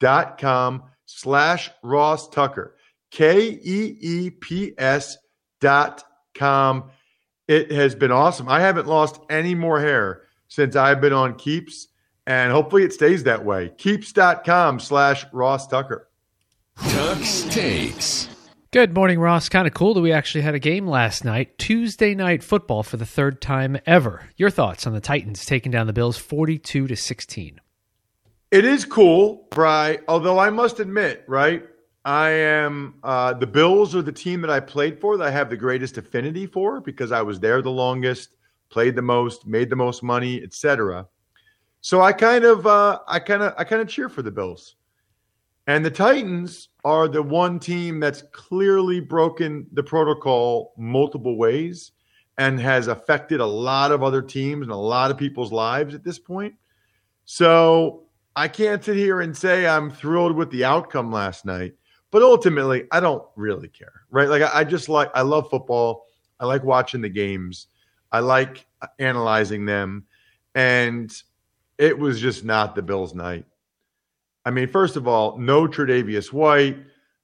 dot 0.00 0.38
com 0.38 0.84
slash 1.06 1.70
Ross 1.82 2.28
Tucker. 2.30 2.76
K-E-E-P-S 3.10 3.98
dot 5.60 6.04
com. 6.34 6.90
It 7.46 7.70
has 7.70 7.94
been 7.94 8.10
awesome. 8.10 8.48
I 8.48 8.60
haven't 8.60 8.86
lost 8.86 9.20
any 9.28 9.54
more 9.54 9.80
hair 9.80 10.22
since 10.48 10.74
I've 10.74 11.02
been 11.02 11.12
on 11.12 11.34
Keeps, 11.34 11.88
and 12.26 12.50
hopefully 12.50 12.84
it 12.84 12.94
stays 12.94 13.24
that 13.24 13.44
way. 13.44 13.72
Keeps.com 13.76 14.80
slash 14.80 15.26
Ross 15.32 15.66
Tucker. 15.66 16.08
Tux 16.78 17.50
takes. 17.50 18.33
Good 18.74 18.92
morning, 18.92 19.20
Ross. 19.20 19.48
Kind 19.48 19.68
of 19.68 19.72
cool 19.72 19.94
that 19.94 20.00
we 20.00 20.10
actually 20.10 20.40
had 20.40 20.56
a 20.56 20.58
game 20.58 20.88
last 20.88 21.24
night. 21.24 21.58
Tuesday 21.58 22.12
night 22.12 22.42
football 22.42 22.82
for 22.82 22.96
the 22.96 23.06
third 23.06 23.40
time 23.40 23.78
ever. 23.86 24.28
Your 24.36 24.50
thoughts 24.50 24.84
on 24.84 24.92
the 24.92 25.00
Titans 25.00 25.46
taking 25.46 25.70
down 25.70 25.86
the 25.86 25.92
Bills 25.92 26.18
42 26.18 26.88
to 26.88 26.96
16? 26.96 27.60
It 28.50 28.64
is 28.64 28.84
cool, 28.84 29.46
Bry. 29.52 30.00
Although 30.08 30.40
I 30.40 30.50
must 30.50 30.80
admit, 30.80 31.22
right, 31.28 31.64
I 32.04 32.30
am 32.30 32.96
uh, 33.04 33.34
the 33.34 33.46
Bills 33.46 33.94
are 33.94 34.02
the 34.02 34.10
team 34.10 34.40
that 34.40 34.50
I 34.50 34.58
played 34.58 35.00
for 35.00 35.16
that 35.18 35.28
I 35.28 35.30
have 35.30 35.50
the 35.50 35.56
greatest 35.56 35.96
affinity 35.96 36.44
for 36.44 36.80
because 36.80 37.12
I 37.12 37.22
was 37.22 37.38
there 37.38 37.62
the 37.62 37.70
longest, 37.70 38.34
played 38.70 38.96
the 38.96 39.02
most, 39.02 39.46
made 39.46 39.70
the 39.70 39.76
most 39.76 40.02
money, 40.02 40.42
etc. 40.42 41.06
So 41.80 42.02
I 42.02 42.12
kind 42.12 42.44
of, 42.44 42.66
uh, 42.66 42.98
I 43.06 43.20
kind 43.20 43.44
of, 43.44 43.54
I 43.56 43.62
kind 43.62 43.82
of 43.82 43.88
cheer 43.88 44.08
for 44.08 44.22
the 44.22 44.32
Bills. 44.32 44.74
And 45.68 45.84
the 45.84 45.92
Titans 45.92 46.70
are 46.84 47.08
the 47.08 47.22
one 47.22 47.58
team 47.58 47.98
that's 47.98 48.22
clearly 48.32 49.00
broken 49.00 49.66
the 49.72 49.82
protocol 49.82 50.74
multiple 50.76 51.36
ways 51.36 51.92
and 52.38 52.60
has 52.60 52.88
affected 52.88 53.40
a 53.40 53.46
lot 53.46 53.92
of 53.92 54.02
other 54.02 54.20
teams 54.20 54.62
and 54.62 54.72
a 54.72 54.76
lot 54.76 55.10
of 55.10 55.16
people's 55.16 55.52
lives 55.52 55.94
at 55.94 56.04
this 56.04 56.18
point. 56.18 56.54
So 57.24 58.04
I 58.36 58.48
can't 58.48 58.84
sit 58.84 58.96
here 58.96 59.20
and 59.20 59.36
say 59.36 59.66
I'm 59.66 59.90
thrilled 59.90 60.36
with 60.36 60.50
the 60.50 60.64
outcome 60.64 61.12
last 61.12 61.44
night, 61.44 61.74
but 62.10 62.22
ultimately 62.22 62.84
I 62.90 63.00
don't 63.00 63.24
really 63.36 63.68
care, 63.68 64.02
right? 64.10 64.28
Like 64.28 64.42
I, 64.42 64.64
just 64.64 64.88
like 64.88 65.10
I 65.14 65.22
love 65.22 65.48
football. 65.48 66.06
I 66.40 66.46
like 66.46 66.64
watching 66.64 67.00
the 67.00 67.08
games. 67.08 67.68
I 68.12 68.20
like 68.20 68.66
analyzing 68.98 69.64
them, 69.64 70.04
and 70.54 71.12
it 71.78 71.98
was 71.98 72.20
just 72.20 72.44
not 72.44 72.74
the 72.74 72.82
Bills' 72.82 73.14
night. 73.14 73.46
I 74.44 74.50
mean, 74.50 74.68
first 74.68 74.96
of 74.96 75.08
all, 75.08 75.38
no 75.38 75.66
Tre'Davious 75.66 76.32
White, 76.32 76.76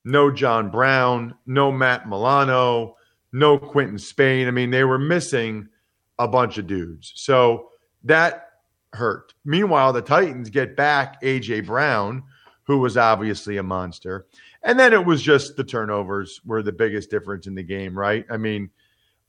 no 0.04 0.30
John 0.30 0.70
Brown, 0.70 1.35
no 1.46 1.70
Matt 1.70 2.09
Milano, 2.09 2.96
no 3.33 3.59
Quinton 3.59 3.98
Spain. 3.98 4.48
I 4.48 4.50
mean, 4.50 4.70
they 4.70 4.85
were 4.85 4.98
missing 4.98 5.68
a 6.18 6.26
bunch 6.26 6.59
of 6.59 6.66
dudes. 6.66 7.12
So 7.16 7.70
that 8.04 8.50
hurt. 8.92 9.35
Meanwhile, 9.44 9.92
the 9.92 10.02
Titans 10.02 10.50
get 10.50 10.76
back 10.76 11.22
AJ 11.22 11.66
Brown, 11.66 12.22
who 12.64 12.78
was 12.78 12.96
obviously 12.96 13.56
a 13.59 13.62
monster. 13.62 14.26
And 14.62 14.78
then 14.78 14.92
it 14.92 15.04
was 15.04 15.22
just 15.22 15.56
the 15.56 15.64
turnovers 15.64 16.40
were 16.44 16.62
the 16.62 16.72
biggest 16.72 17.11
difference 17.11 17.46
in 17.46 17.54
the 17.54 17.62
game, 17.62 17.96
right? 17.98 18.26
I 18.30 18.37
mean, 18.37 18.70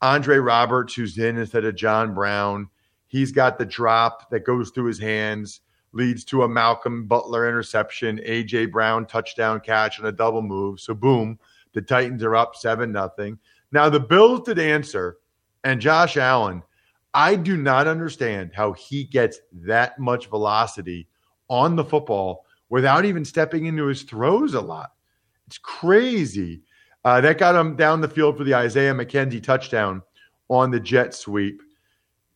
Andre 0.01 0.37
Roberts, 0.37 0.93
who's 0.93 1.17
in 1.17 1.37
instead 1.37 1.65
of 1.65 1.75
John 1.75 2.13
Brown, 2.13 2.69
he's 3.07 3.31
got 3.31 3.57
the 3.57 3.65
drop 3.65 4.29
that 4.31 4.45
goes 4.45 4.71
through 4.71 4.85
his 4.85 4.99
hands 4.99 5.61
leads 5.93 6.23
to 6.25 6.43
a 6.43 6.49
Malcolm 6.49 7.05
Butler 7.05 7.47
interception, 7.47 8.19
AJ 8.19 8.71
Brown 8.71 9.05
touchdown 9.05 9.59
catch 9.59 9.99
and 9.99 10.07
a 10.07 10.11
double 10.11 10.41
move. 10.41 10.79
So 10.79 10.93
boom, 10.93 11.37
the 11.73 11.81
Titans 11.81 12.23
are 12.23 12.35
up 12.35 12.55
7 12.55 12.91
nothing. 12.91 13.37
Now 13.71 13.89
the 13.89 13.99
Bills 13.99 14.41
did 14.41 14.59
answer 14.59 15.17
and 15.63 15.81
Josh 15.81 16.17
Allen, 16.17 16.63
I 17.13 17.35
do 17.35 17.57
not 17.57 17.87
understand 17.87 18.51
how 18.53 18.73
he 18.73 19.03
gets 19.03 19.39
that 19.53 19.99
much 19.99 20.27
velocity 20.27 21.07
on 21.49 21.75
the 21.75 21.83
football 21.83 22.45
without 22.69 23.05
even 23.05 23.25
stepping 23.25 23.65
into 23.65 23.87
his 23.87 24.03
throws 24.03 24.53
a 24.53 24.61
lot. 24.61 24.93
It's 25.47 25.57
crazy. 25.57 26.61
Uh, 27.03 27.19
that 27.19 27.37
got 27.37 27.55
him 27.55 27.75
down 27.75 27.99
the 27.99 28.07
field 28.07 28.37
for 28.37 28.43
the 28.43 28.55
Isaiah 28.55 28.93
McKenzie 28.93 29.43
touchdown 29.43 30.01
on 30.49 30.71
the 30.71 30.79
jet 30.79 31.13
sweep. 31.13 31.61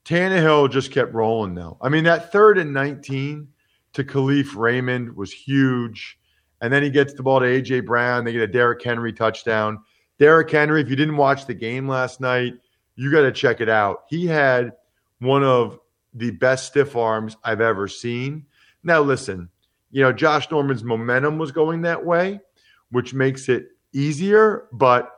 Tannehill 0.06 0.72
just 0.72 0.92
kept 0.92 1.14
rolling 1.14 1.56
though. 1.56 1.78
I 1.82 1.90
mean, 1.90 2.04
that 2.04 2.32
third 2.32 2.58
and 2.58 2.72
19 2.72 3.48
to 3.94 4.04
Kalif 4.04 4.56
Raymond 4.56 5.16
was 5.16 5.32
huge. 5.32 6.20
And 6.62 6.72
then 6.72 6.84
he 6.84 6.90
gets 6.90 7.14
the 7.14 7.24
ball 7.24 7.40
to 7.40 7.46
AJ 7.46 7.86
Brown. 7.86 8.24
They 8.24 8.32
get 8.32 8.42
a 8.42 8.48
Derrick 8.48 8.84
Henry 8.84 9.12
touchdown. 9.12 9.80
Derrick 10.20 10.50
Henry, 10.50 10.82
if 10.82 10.90
you 10.90 10.96
didn't 10.96 11.18
watch 11.18 11.46
the 11.46 11.54
game 11.54 11.88
last 11.88 12.22
night, 12.22 12.54
you 12.96 13.12
got 13.12 13.22
to 13.22 13.32
check 13.32 13.62
it 13.62 13.68
out. 13.68 14.04
He 14.08 14.26
had 14.26 14.74
one 15.20 15.44
of 15.44 15.80
the 16.14 16.32
best 16.32 16.68
stiff 16.68 16.96
arms 16.96 17.36
I've 17.44 17.62
ever 17.62 17.88
seen. 17.88 18.46
Now, 18.84 19.02
listen, 19.02 19.50
you 19.92 20.02
know, 20.02 20.14
Josh 20.14 20.50
Norman's 20.50 20.84
momentum 20.84 21.38
was 21.38 21.52
going 21.52 21.82
that 21.82 22.06
way, 22.06 22.40
which 22.92 23.14
makes 23.14 23.50
it 23.50 23.70
easier, 23.92 24.68
but 24.72 25.12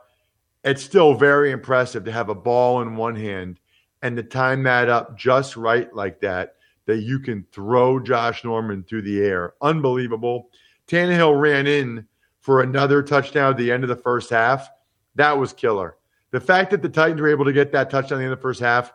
it's 0.64 0.82
still 0.82 1.14
very 1.14 1.52
impressive 1.52 2.04
to 2.04 2.12
have 2.12 2.28
a 2.28 2.34
ball 2.34 2.82
in 2.82 2.96
one 2.96 3.14
hand 3.14 3.60
and 4.02 4.16
to 4.16 4.22
time 4.22 4.62
that 4.64 4.88
up 4.88 5.16
just 5.16 5.56
right 5.56 5.92
like 5.94 6.20
that, 6.20 6.56
that 6.86 6.98
you 6.98 7.18
can 7.18 7.44
throw 7.52 8.00
Josh 8.00 8.44
Norman 8.44 8.84
through 8.84 9.02
the 9.02 9.20
air. 9.20 9.54
Unbelievable. 9.60 10.50
Tannehill 10.86 11.40
ran 11.40 11.66
in 11.66 12.06
for 12.40 12.62
another 12.62 13.02
touchdown 13.02 13.50
at 13.50 13.56
the 13.56 13.70
end 13.70 13.84
of 13.84 13.88
the 13.88 13.96
first 13.96 14.30
half. 14.30 14.70
That 15.16 15.36
was 15.36 15.52
killer. 15.52 15.96
The 16.30 16.40
fact 16.40 16.70
that 16.70 16.82
the 16.82 16.88
Titans 16.88 17.20
were 17.20 17.28
able 17.28 17.44
to 17.44 17.52
get 17.52 17.72
that 17.72 17.90
touchdown 17.90 18.18
at 18.18 18.20
the 18.20 18.24
end 18.24 18.32
of 18.32 18.38
the 18.38 18.42
first 18.42 18.60
half, 18.60 18.92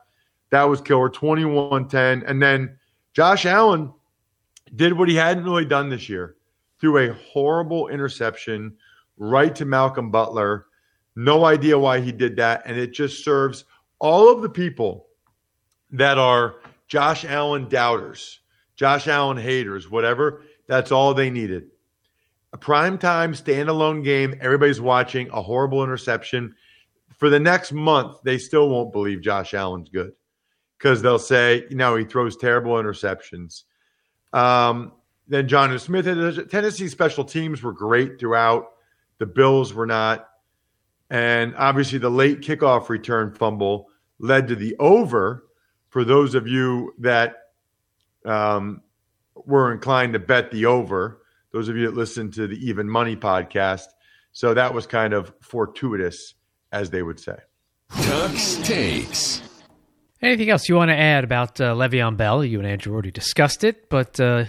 that 0.50 0.64
was 0.64 0.82
killer. 0.82 1.10
21 1.10 1.88
10. 1.88 2.24
And 2.26 2.42
then 2.42 2.78
Josh 3.14 3.46
Allen 3.46 3.92
did 4.76 4.94
what 4.94 5.10
he 5.10 5.16
hadn't 5.16 5.44
really 5.44 5.66
done 5.66 5.90
this 5.90 6.10
year 6.10 6.36
threw 6.84 6.98
a 6.98 7.14
horrible 7.14 7.88
interception 7.88 8.76
right 9.16 9.56
to 9.56 9.64
Malcolm 9.64 10.12
Butler. 10.12 10.66
No 11.16 11.46
idea 11.46 11.80
why 11.80 12.02
he 12.02 12.12
did 12.12 12.36
that. 12.36 12.64
And 12.66 12.78
it 12.78 12.92
just 12.92 13.24
serves 13.24 13.64
all 14.00 14.32
of 14.32 14.42
the 14.42 14.50
people 14.50 15.08
that 15.92 16.18
are 16.18 16.56
Josh 16.88 17.26
Allen 17.26 17.70
doubters, 17.70 18.40
Josh 18.76 19.08
Allen 19.08 19.38
haters, 19.38 19.90
whatever. 19.90 20.44
That's 20.68 20.92
all 20.92 21.14
they 21.14 21.30
needed. 21.30 21.70
A 22.54 22.58
prime 22.58 22.98
time 22.98 23.34
standalone 23.34 24.04
game. 24.04 24.36
Everybody's 24.40 24.82
watching 24.82 25.30
a 25.30 25.42
horrible 25.42 25.84
interception. 25.84 26.56
For 27.18 27.30
the 27.30 27.40
next 27.40 27.72
month, 27.72 28.18
they 28.24 28.38
still 28.38 28.70
won't 28.70 28.92
believe 28.92 29.22
Josh 29.22 29.54
Allen's 29.54 29.90
good 29.90 30.14
because 30.78 31.02
they'll 31.02 31.20
say, 31.20 31.66
you 31.70 31.76
know, 31.76 31.96
he 31.96 32.04
throws 32.04 32.38
terrible 32.38 32.74
interceptions. 32.74 33.64
Um, 34.34 34.92
then 35.28 35.48
Jonnu 35.48 35.80
Smith. 35.80 36.50
Tennessee 36.50 36.90
special 36.90 37.24
teams 37.24 37.64
were 37.64 37.72
great 37.72 38.20
throughout. 38.20 38.72
The 39.20 39.26
Bills 39.26 39.74
were 39.74 39.86
not. 39.86 40.28
And 41.14 41.54
obviously, 41.58 42.00
the 42.00 42.10
late 42.10 42.42
kickoff 42.42 42.90
return 42.90 43.36
fumble 43.36 43.88
led 44.18 44.48
to 44.48 44.56
the 44.56 44.76
over 44.80 45.44
for 45.90 46.04
those 46.04 46.34
of 46.34 46.48
you 46.48 46.96
that 46.98 47.36
um, 48.26 48.82
were 49.36 49.72
inclined 49.72 50.14
to 50.14 50.20
bet 50.20 50.50
the 50.50 50.66
over, 50.66 51.22
those 51.52 51.70
of 51.70 51.78
you 51.78 51.86
that 51.86 51.96
listen 51.96 52.32
to 52.32 52.48
the 52.48 52.56
Even 52.68 52.90
Money 52.90 53.16
podcast. 53.16 53.86
So 54.32 54.56
that 54.56 54.74
was 54.74 54.88
kind 54.88 55.14
of 55.14 55.32
fortuitous, 55.40 56.34
as 56.72 56.90
they 56.90 57.04
would 57.04 57.20
say. 57.20 57.38
Tux 57.92 58.66
takes. 58.66 59.44
Anything 60.20 60.50
else 60.50 60.68
you 60.68 60.74
want 60.74 60.90
to 60.90 60.98
add 60.98 61.24
about 61.24 61.62
uh, 61.62 61.76
Le'Veon 61.76 62.18
Bell? 62.18 62.44
You 62.44 62.58
and 62.58 62.68
Andrew 62.68 62.92
already 62.92 63.12
discussed 63.12 63.64
it, 63.64 63.88
but 63.88 64.20
uh, 64.20 64.46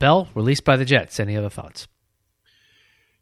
Bell 0.00 0.28
released 0.34 0.64
by 0.64 0.74
the 0.74 0.84
Jets. 0.84 1.20
Any 1.20 1.36
other 1.36 1.50
thoughts? 1.50 1.86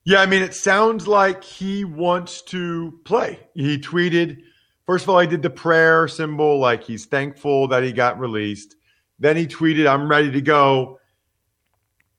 Yeah, 0.09 0.23
I 0.23 0.27
mean, 0.27 0.43
it 0.43 0.55
sounds 0.55 1.07
like 1.07 1.45
he 1.45 1.85
wants 1.85 2.41
to 2.45 2.99
play. 3.05 3.41
He 3.53 3.77
tweeted, 3.77 4.39
first 4.87 5.05
of 5.05 5.11
all, 5.11 5.21
he 5.21 5.27
did 5.27 5.43
the 5.43 5.51
prayer 5.51 6.09
symbol, 6.09 6.59
like 6.59 6.83
he's 6.83 7.05
thankful 7.05 7.69
that 7.69 7.83
he 7.83 7.93
got 7.93 8.19
released. 8.19 8.77
Then 9.19 9.37
he 9.37 9.47
tweeted, 9.47 9.87
I'm 9.87 10.09
ready 10.11 10.31
to 10.31 10.41
go. 10.41 10.99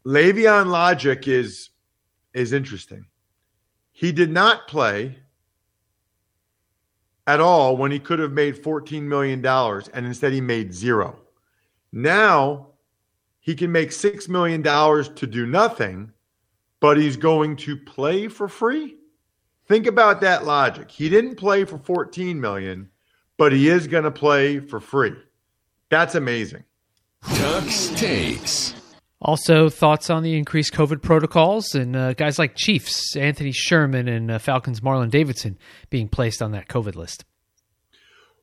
Le'Veon 0.05 0.67
logic 0.67 1.27
is 1.27 1.71
is 2.35 2.53
interesting. 2.53 3.07
He 3.91 4.11
did 4.11 4.29
not 4.29 4.67
play 4.67 5.17
at 7.25 7.41
all 7.41 7.75
when 7.75 7.89
he 7.89 7.97
could 7.97 8.19
have 8.19 8.33
made 8.33 8.61
$14 8.61 9.01
million 9.01 9.43
and 9.43 10.05
instead 10.05 10.31
he 10.31 10.41
made 10.41 10.75
zero. 10.75 11.19
Now 11.91 12.67
he 13.39 13.55
can 13.55 13.71
make 13.71 13.89
$6 13.89 14.29
million 14.29 14.61
to 14.61 15.25
do 15.25 15.47
nothing, 15.47 16.13
but 16.79 16.97
he's 16.97 17.17
going 17.17 17.55
to 17.57 17.75
play 17.77 18.27
for 18.27 18.47
free. 18.47 18.95
Think 19.67 19.85
about 19.85 20.21
that 20.21 20.45
logic. 20.45 20.89
He 20.89 21.09
didn't 21.09 21.35
play 21.35 21.63
for 21.63 21.77
14 21.77 22.39
million, 22.39 22.89
but 23.37 23.51
he 23.51 23.69
is 23.69 23.87
going 23.87 24.03
to 24.03 24.11
play 24.11 24.59
for 24.59 24.79
free. 24.79 25.15
That's 25.89 26.15
amazing. 26.15 26.63
Tux 27.23 27.95
takes. 27.97 28.73
Also, 29.21 29.69
thoughts 29.69 30.09
on 30.09 30.23
the 30.23 30.37
increased 30.37 30.73
COVID 30.73 31.01
protocols 31.01 31.75
and 31.75 31.95
uh, 31.95 32.13
guys 32.13 32.39
like 32.39 32.55
Chiefs, 32.55 33.17
Anthony 33.17 33.51
Sherman, 33.51 34.07
and 34.07 34.31
uh, 34.31 34.39
Falcons 34.39 34.79
Marlon 34.79 35.09
Davidson 35.09 35.57
being 35.89 36.07
placed 36.07 36.41
on 36.41 36.51
that 36.53 36.69
COVID 36.69 36.95
list. 36.95 37.25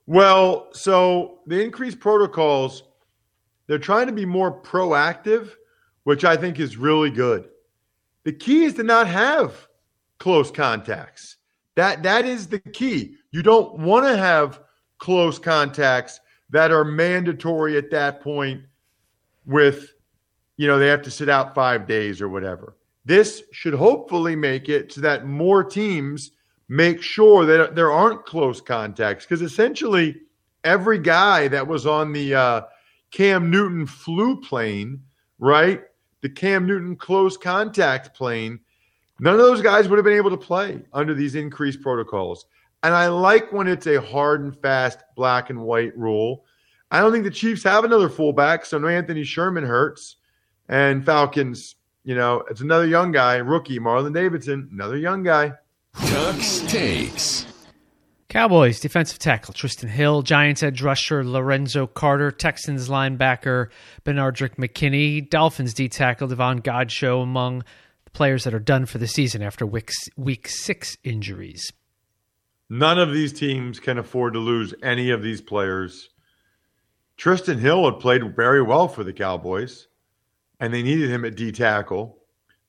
Well, 0.05 0.69
so 0.73 1.41
the 1.47 1.65
increased 1.65 1.99
protocols, 1.99 2.83
they're 3.67 3.79
trying 3.79 4.07
to 4.07 4.13
be 4.13 4.27
more 4.27 4.63
proactive, 4.63 5.51
which 6.05 6.25
I 6.25 6.37
think 6.37 6.61
is 6.61 6.77
really 6.77 7.11
good. 7.11 7.49
The 8.27 8.33
key 8.33 8.65
is 8.65 8.75
to 8.75 8.83
not 8.83 9.07
have 9.07 9.69
close 10.19 10.51
contacts. 10.51 11.37
That 11.77 12.03
that 12.03 12.25
is 12.25 12.49
the 12.49 12.59
key. 12.59 13.15
You 13.31 13.41
don't 13.41 13.79
want 13.79 14.05
to 14.05 14.17
have 14.17 14.63
close 14.99 15.39
contacts 15.39 16.19
that 16.51 16.73
are 16.73 16.85
mandatory 16.85 17.77
at 17.79 17.93
that 17.93 18.21
point 18.21 18.65
with 19.45 19.95
you 20.57 20.67
know, 20.67 20.77
they 20.77 20.89
have 20.89 21.03
to 21.03 21.11
sit 21.11 21.29
out 21.29 21.55
five 21.55 21.87
days 21.87 22.21
or 22.21 22.29
whatever. 22.29 22.77
This 23.05 23.45
should 23.53 23.75
hopefully 23.75 24.35
make 24.35 24.69
it 24.69 24.93
so 24.93 25.03
that 25.03 25.27
more 25.27 25.63
teams 25.63 26.33
make 26.69 27.03
sure 27.03 27.47
that 27.47 27.77
there 27.77 27.93
aren't 27.93 28.27
close 28.27 28.61
contacts 28.61 29.25
because 29.25 29.41
essentially 29.41 30.17
every 30.65 30.99
guy 30.99 31.47
that 31.47 31.69
was 31.69 31.87
on 31.87 32.13
the 32.13 32.35
uh, 32.35 32.63
Cam 33.13 33.53
Newton 33.53 33.87
flu 33.87 34.41
plane, 34.41 35.01
right? 35.39 35.83
The 36.27 36.33
Cam 36.33 36.67
Newton 36.67 36.97
close 36.97 37.37
contact 37.37 38.13
plane, 38.13 38.59
none 39.21 39.35
of 39.35 39.39
those 39.39 39.63
guys 39.63 39.87
would 39.87 39.97
have 39.97 40.05
been 40.05 40.17
able 40.17 40.31
to 40.31 40.37
play 40.37 40.83
under 40.93 41.15
these 41.15 41.37
increased 41.37 41.81
protocols. 41.81 42.47
And 42.83 42.93
I 42.93 43.07
like 43.07 43.53
when 43.53 43.69
it's 43.69 43.87
a 43.87 44.01
hard 44.01 44.41
and 44.41 44.61
fast 44.61 44.99
black 45.15 45.51
and 45.51 45.61
white 45.61 45.97
rule. 45.97 46.45
I 46.91 46.99
don't 46.99 47.13
think 47.13 47.23
the 47.23 47.31
Chiefs 47.31 47.63
have 47.63 47.85
another 47.85 48.09
fullback, 48.09 48.65
so 48.65 48.77
no 48.77 48.89
Anthony 48.89 49.23
Sherman 49.23 49.63
hurts. 49.63 50.17
And 50.69 51.07
Falcons, 51.07 51.77
you 52.03 52.17
know, 52.17 52.43
it's 52.51 52.61
another 52.61 52.89
young 52.89 53.13
guy, 53.13 53.37
rookie, 53.37 53.79
Marlon 53.79 54.13
Davidson, 54.13 54.69
another 54.73 54.97
young 54.97 55.23
guy. 55.23 55.53
Tux 55.95 56.69
takes. 56.69 57.47
Cowboys 58.29 58.81
defensive 58.81 59.21
tackle 59.21 59.55
Trysten 59.55 59.89
Hill, 59.89 60.23
Giants 60.23 60.63
edge 60.63 60.83
rusher 60.83 61.25
Lorenzo 61.25 61.87
Carter, 61.87 62.33
Texans 62.33 62.89
linebacker 62.89 63.69
Benardrick 64.05 64.57
McKinney, 64.57 65.29
Dolphins 65.29 65.73
D 65.73 65.89
tackle 65.89 66.27
Davon 66.27 66.61
Godchaux 66.61 67.23
among 67.23 67.61
the 68.05 68.11
players 68.11 68.43
that 68.45 68.55
are 68.55 68.59
done 68.59 68.85
for 68.85 68.99
the 68.99 69.07
season 69.07 69.43
after 69.43 69.65
week, 69.65 69.91
week 70.17 70.49
six 70.49 70.97
injuries. 71.05 71.73
None 72.69 72.99
of 72.99 73.13
these 73.13 73.33
teams 73.33 73.79
can 73.79 73.97
afford 73.97 74.33
to 74.33 74.41
lose 74.41 74.75
any 74.83 75.11
of 75.11 75.23
these 75.23 75.41
players. 75.41 76.09
Trysten 77.17 77.61
Hill 77.61 77.85
had 77.85 78.01
played 78.01 78.35
very 78.35 78.61
well 78.61 78.89
for 78.89 79.05
the 79.05 79.13
Cowboys 79.13 79.87
and 80.59 80.75
they 80.75 80.83
needed 80.83 81.11
him 81.11 81.25
at 81.25 81.37
D 81.37 81.53
tackle. 81.53 82.19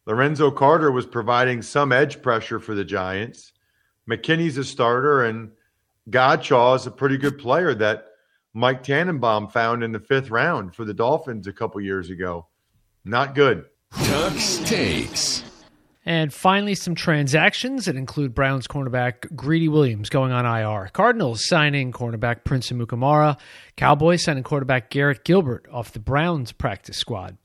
Lorenzo 0.06 0.52
Carter 0.52 0.92
was 0.92 1.08
providing 1.08 1.64
some 1.64 1.92
edge 1.92 2.22
pressure 2.22 2.60
for 2.60 2.76
the 2.76 2.86
Giants. 2.86 3.54
McKinney's 4.10 4.58
a 4.58 4.64
starter, 4.64 5.26
and 5.26 5.52
Godchaux 6.10 6.76
is 6.76 6.88
a 6.88 6.92
pretty 6.92 7.18
good 7.18 7.38
player 7.38 7.74
that 7.76 8.06
Mike 8.54 8.84
Tannenbaum 8.84 9.50
found 9.50 9.84
in 9.84 9.92
the 9.92 10.00
fifth 10.00 10.30
round 10.30 10.76
for 10.76 10.86
the 10.86 10.94
Dolphins 10.94 11.48
a 11.48 11.54
couple 11.54 11.82
years 11.82 12.10
ago. 12.10 12.48
Not 13.06 13.36
good. 13.36 13.66
Tux 13.94 14.66
takes. 14.66 15.44
And 16.06 16.34
finally, 16.34 16.74
some 16.74 16.96
transactions 16.96 17.84
that 17.84 17.98
include 17.98 18.34
Browns 18.34 18.66
cornerback 18.66 19.36
Greedy 19.36 19.68
Williams 19.68 20.10
going 20.10 20.32
on 20.32 20.46
IR. 20.46 20.90
Cardinals 20.94 21.46
signing 21.46 21.92
cornerback 21.92 22.46
Prince 22.46 22.72
Amukamara. 22.72 23.38
Cowboys 23.76 24.24
signing 24.24 24.44
quarterback 24.44 24.90
Garrett 24.90 25.26
Gilbert 25.26 25.68
off 25.70 25.92
the 25.92 26.00
Browns 26.00 26.54
practice 26.54 26.96
squad. 26.98 27.38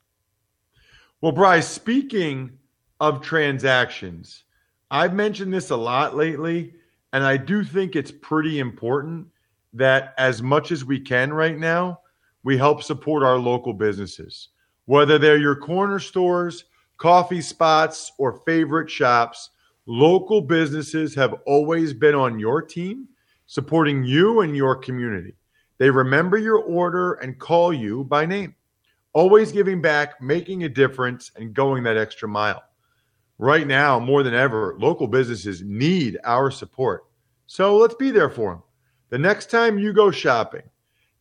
Well, 1.20 1.32
Bryce, 1.32 1.66
speaking 1.66 2.58
of 3.00 3.20
transactions, 3.20 4.44
I've 4.92 5.14
mentioned 5.14 5.54
this 5.54 5.70
a 5.70 5.76
lot 5.76 6.14
lately, 6.14 6.74
and 7.14 7.24
I 7.24 7.38
do 7.38 7.64
think 7.64 7.96
it's 7.96 8.12
pretty 8.12 8.58
important 8.58 9.26
that 9.72 10.12
as 10.18 10.42
much 10.42 10.70
as 10.70 10.84
we 10.84 11.00
can 11.00 11.32
right 11.32 11.58
now, 11.58 12.00
we 12.44 12.58
help 12.58 12.82
support 12.82 13.22
our 13.22 13.38
local 13.38 13.72
businesses, 13.72 14.50
whether 14.84 15.18
they're 15.18 15.38
your 15.38 15.56
corner 15.56 15.98
stores, 15.98 16.66
coffee 16.98 17.40
spots, 17.40 18.12
or 18.18 18.42
favorite 18.44 18.90
shops. 18.90 19.48
Local 19.86 20.42
businesses 20.42 21.14
have 21.14 21.36
always 21.46 21.94
been 21.94 22.14
on 22.14 22.38
your 22.38 22.60
team, 22.60 23.08
supporting 23.46 24.04
you 24.04 24.42
and 24.42 24.54
your 24.54 24.76
community. 24.76 25.32
They 25.78 25.88
remember 25.88 26.36
your 26.36 26.58
order 26.58 27.14
and 27.14 27.38
call 27.38 27.72
you 27.72 28.04
by 28.04 28.26
name, 28.26 28.54
always 29.14 29.52
giving 29.52 29.80
back, 29.80 30.20
making 30.20 30.64
a 30.64 30.68
difference, 30.68 31.32
and 31.36 31.54
going 31.54 31.82
that 31.84 31.96
extra 31.96 32.28
mile. 32.28 32.62
Right 33.42 33.66
now, 33.66 33.98
more 33.98 34.22
than 34.22 34.34
ever, 34.34 34.76
local 34.78 35.08
businesses 35.08 35.62
need 35.62 36.16
our 36.22 36.48
support. 36.48 37.06
So 37.48 37.76
let's 37.76 37.96
be 37.96 38.12
there 38.12 38.30
for 38.30 38.52
them. 38.52 38.62
The 39.08 39.18
next 39.18 39.50
time 39.50 39.80
you 39.80 39.92
go 39.92 40.12
shopping, 40.12 40.62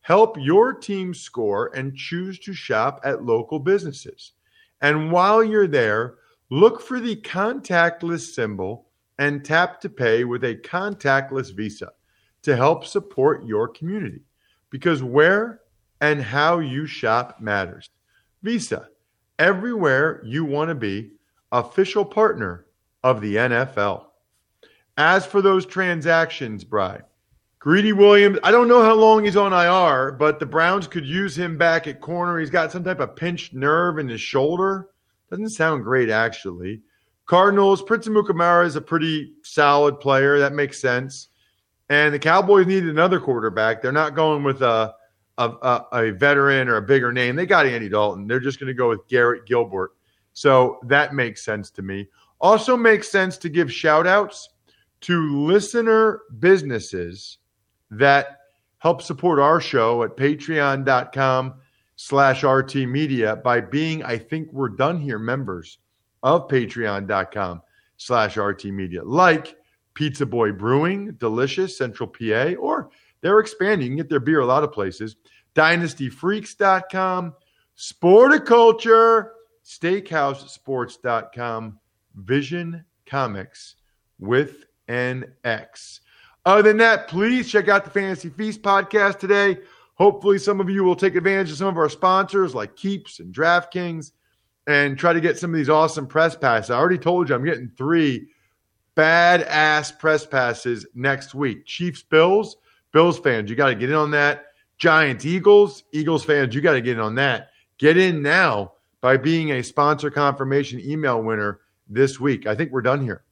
help 0.02 0.36
your 0.38 0.72
team 0.72 1.14
score 1.14 1.72
and 1.74 1.96
choose 1.96 2.38
to 2.38 2.52
shop 2.52 3.00
at 3.02 3.24
local 3.24 3.58
businesses. 3.58 4.34
And 4.80 5.10
while 5.10 5.42
you're 5.42 5.66
there, 5.66 6.18
look 6.48 6.80
for 6.80 7.00
the 7.00 7.16
contactless 7.16 8.32
symbol 8.32 8.86
and 9.18 9.44
tap 9.44 9.80
to 9.80 9.88
pay 9.88 10.22
with 10.22 10.44
a 10.44 10.54
contactless 10.54 11.52
Visa 11.52 11.90
to 12.42 12.54
help 12.54 12.86
support 12.86 13.44
your 13.44 13.66
community. 13.66 14.22
Because 14.70 15.02
where 15.02 15.62
and 16.00 16.22
how 16.22 16.60
you 16.60 16.86
shop 16.86 17.40
matters. 17.40 17.90
Visa, 18.44 18.90
everywhere 19.40 20.22
you 20.24 20.44
want 20.44 20.68
to 20.68 20.76
be, 20.76 21.10
official 21.52 22.04
partner 22.04 22.66
of 23.04 23.20
the 23.20 23.36
NFL. 23.36 24.06
As 24.96 25.24
for 25.24 25.40
those 25.40 25.64
transactions, 25.66 26.64
Bry, 26.64 27.00
Greedy 27.58 27.92
Williams, 27.92 28.38
I 28.42 28.50
don't 28.50 28.68
know 28.68 28.82
how 28.82 28.94
long 28.94 29.24
he's 29.24 29.36
on 29.36 29.52
IR, 29.52 30.12
but 30.12 30.40
the 30.40 30.46
Browns 30.46 30.88
could 30.88 31.06
use 31.06 31.38
him 31.38 31.56
back 31.56 31.86
at 31.86 32.00
corner. 32.00 32.40
He's 32.40 32.50
got 32.50 32.72
some 32.72 32.82
type 32.82 33.00
of 33.00 33.14
pinched 33.14 33.54
nerve 33.54 33.98
in 33.98 34.08
his 34.08 34.20
shoulder. 34.20 34.88
Doesn't 35.30 35.50
sound 35.50 35.84
great, 35.84 36.10
actually. 36.10 36.82
Cardinals, 37.26 37.80
Prince 37.82 38.08
Amukamara 38.08 38.66
is 38.66 38.76
a 38.76 38.80
pretty 38.80 39.32
solid 39.42 40.00
player. 40.00 40.38
That 40.38 40.54
makes 40.54 40.80
sense. 40.80 41.28
And 41.88 42.12
the 42.12 42.18
Cowboys 42.18 42.66
need 42.66 42.84
another 42.84 43.20
quarterback. 43.20 43.80
They're 43.80 43.92
not 43.92 44.14
going 44.14 44.42
with 44.42 44.60
a, 44.62 44.94
a, 45.38 45.84
a 45.92 46.10
veteran 46.10 46.68
or 46.68 46.76
a 46.76 46.82
bigger 46.82 47.12
name. 47.12 47.36
They 47.36 47.46
got 47.46 47.66
Andy 47.66 47.88
Dalton. 47.88 48.26
They're 48.26 48.40
just 48.40 48.58
going 48.58 48.68
to 48.68 48.74
go 48.74 48.88
with 48.88 49.06
Garrett 49.08 49.46
Gilbert. 49.46 49.92
So 50.32 50.78
that 50.84 51.14
makes 51.14 51.44
sense 51.44 51.70
to 51.72 51.82
me. 51.82 52.08
Also 52.40 52.76
makes 52.76 53.08
sense 53.08 53.36
to 53.38 53.48
give 53.48 53.72
shout 53.72 54.06
outs 54.06 54.48
to 55.02 55.44
listener 55.46 56.22
businesses 56.38 57.38
that 57.90 58.38
help 58.78 59.02
support 59.02 59.38
our 59.38 59.60
show 59.60 60.02
at 60.02 60.16
patreon.com 60.16 61.54
slash 61.96 62.42
RT 62.42 62.74
Media 62.76 63.36
by 63.36 63.60
being, 63.60 64.02
I 64.02 64.18
think 64.18 64.52
we're 64.52 64.70
done 64.70 64.98
here, 64.98 65.18
members 65.18 65.78
of 66.22 66.48
patreon.com 66.48 67.62
slash 67.96 68.36
RT 68.36 68.66
Media, 68.66 69.04
like 69.04 69.56
Pizza 69.94 70.26
Boy 70.26 70.52
Brewing, 70.52 71.12
Delicious, 71.12 71.76
Central 71.76 72.08
PA, 72.08 72.54
or 72.58 72.90
they're 73.20 73.38
expanding. 73.38 73.86
You 73.86 73.90
can 73.90 73.96
get 73.98 74.08
their 74.08 74.20
beer 74.20 74.40
a 74.40 74.46
lot 74.46 74.64
of 74.64 74.72
places. 74.72 75.16
DynastyFreaks.com, 75.54 77.34
Sporticulture, 77.76 79.28
SteakhouseSports.com, 79.78 81.78
Vision 82.14 82.84
Comics 83.06 83.76
with 84.18 84.64
an 84.88 85.32
X. 85.44 86.00
Other 86.44 86.62
than 86.62 86.76
that, 86.78 87.08
please 87.08 87.50
check 87.50 87.68
out 87.68 87.84
the 87.84 87.90
Fantasy 87.90 88.28
Feast 88.28 88.62
podcast 88.62 89.18
today. 89.18 89.58
Hopefully, 89.94 90.38
some 90.38 90.60
of 90.60 90.68
you 90.68 90.84
will 90.84 90.96
take 90.96 91.14
advantage 91.14 91.50
of 91.50 91.56
some 91.56 91.68
of 91.68 91.78
our 91.78 91.88
sponsors 91.88 92.54
like 92.54 92.76
Keeps 92.76 93.20
and 93.20 93.34
DraftKings 93.34 94.12
and 94.66 94.98
try 94.98 95.12
to 95.12 95.20
get 95.20 95.38
some 95.38 95.50
of 95.50 95.56
these 95.56 95.70
awesome 95.70 96.06
press 96.06 96.36
passes. 96.36 96.70
I 96.70 96.78
already 96.78 96.98
told 96.98 97.28
you 97.28 97.34
I'm 97.34 97.44
getting 97.44 97.70
three 97.76 98.28
badass 98.96 99.98
press 99.98 100.26
passes 100.26 100.86
next 100.94 101.34
week. 101.34 101.64
Chiefs, 101.64 102.02
Bills, 102.02 102.56
Bills 102.92 103.18
fans, 103.18 103.48
you 103.48 103.56
got 103.56 103.68
to 103.68 103.74
get 103.74 103.90
in 103.90 103.96
on 103.96 104.10
that. 104.10 104.46
Giants, 104.78 105.24
Eagles, 105.24 105.84
Eagles 105.92 106.24
fans, 106.24 106.54
you 106.54 106.60
got 106.60 106.72
to 106.72 106.82
get 106.82 106.94
in 106.94 107.00
on 107.00 107.14
that. 107.14 107.50
Get 107.78 107.96
in 107.96 108.22
now 108.22 108.72
by 109.02 109.18
being 109.18 109.50
a 109.50 109.62
sponsor 109.62 110.10
confirmation 110.10 110.80
email 110.80 111.22
winner 111.22 111.60
this 111.88 112.18
week. 112.18 112.46
I 112.46 112.54
think 112.54 112.72
we're 112.72 112.80
done 112.80 113.02
here. 113.02 113.24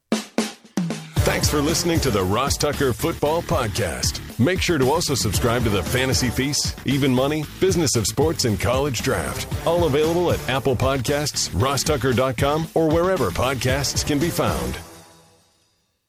Thanks 1.20 1.48
for 1.48 1.62
listening 1.62 2.00
to 2.00 2.10
the 2.10 2.24
Ross 2.24 2.56
Tucker 2.56 2.92
Football 2.92 3.40
Podcast. 3.42 4.20
Make 4.38 4.60
sure 4.60 4.78
to 4.78 4.90
also 4.90 5.14
subscribe 5.14 5.62
to 5.64 5.70
the 5.70 5.82
Fantasy 5.82 6.28
Feast, 6.28 6.76
Even 6.86 7.14
Money, 7.14 7.44
Business 7.60 7.94
of 7.94 8.06
Sports, 8.06 8.46
and 8.46 8.58
College 8.58 9.02
Draft. 9.02 9.46
All 9.66 9.84
available 9.84 10.32
at 10.32 10.48
Apple 10.48 10.74
Podcasts, 10.74 11.48
rosstucker.com, 11.50 12.68
or 12.74 12.88
wherever 12.88 13.30
podcasts 13.30 14.04
can 14.04 14.18
be 14.18 14.30
found. 14.30 14.76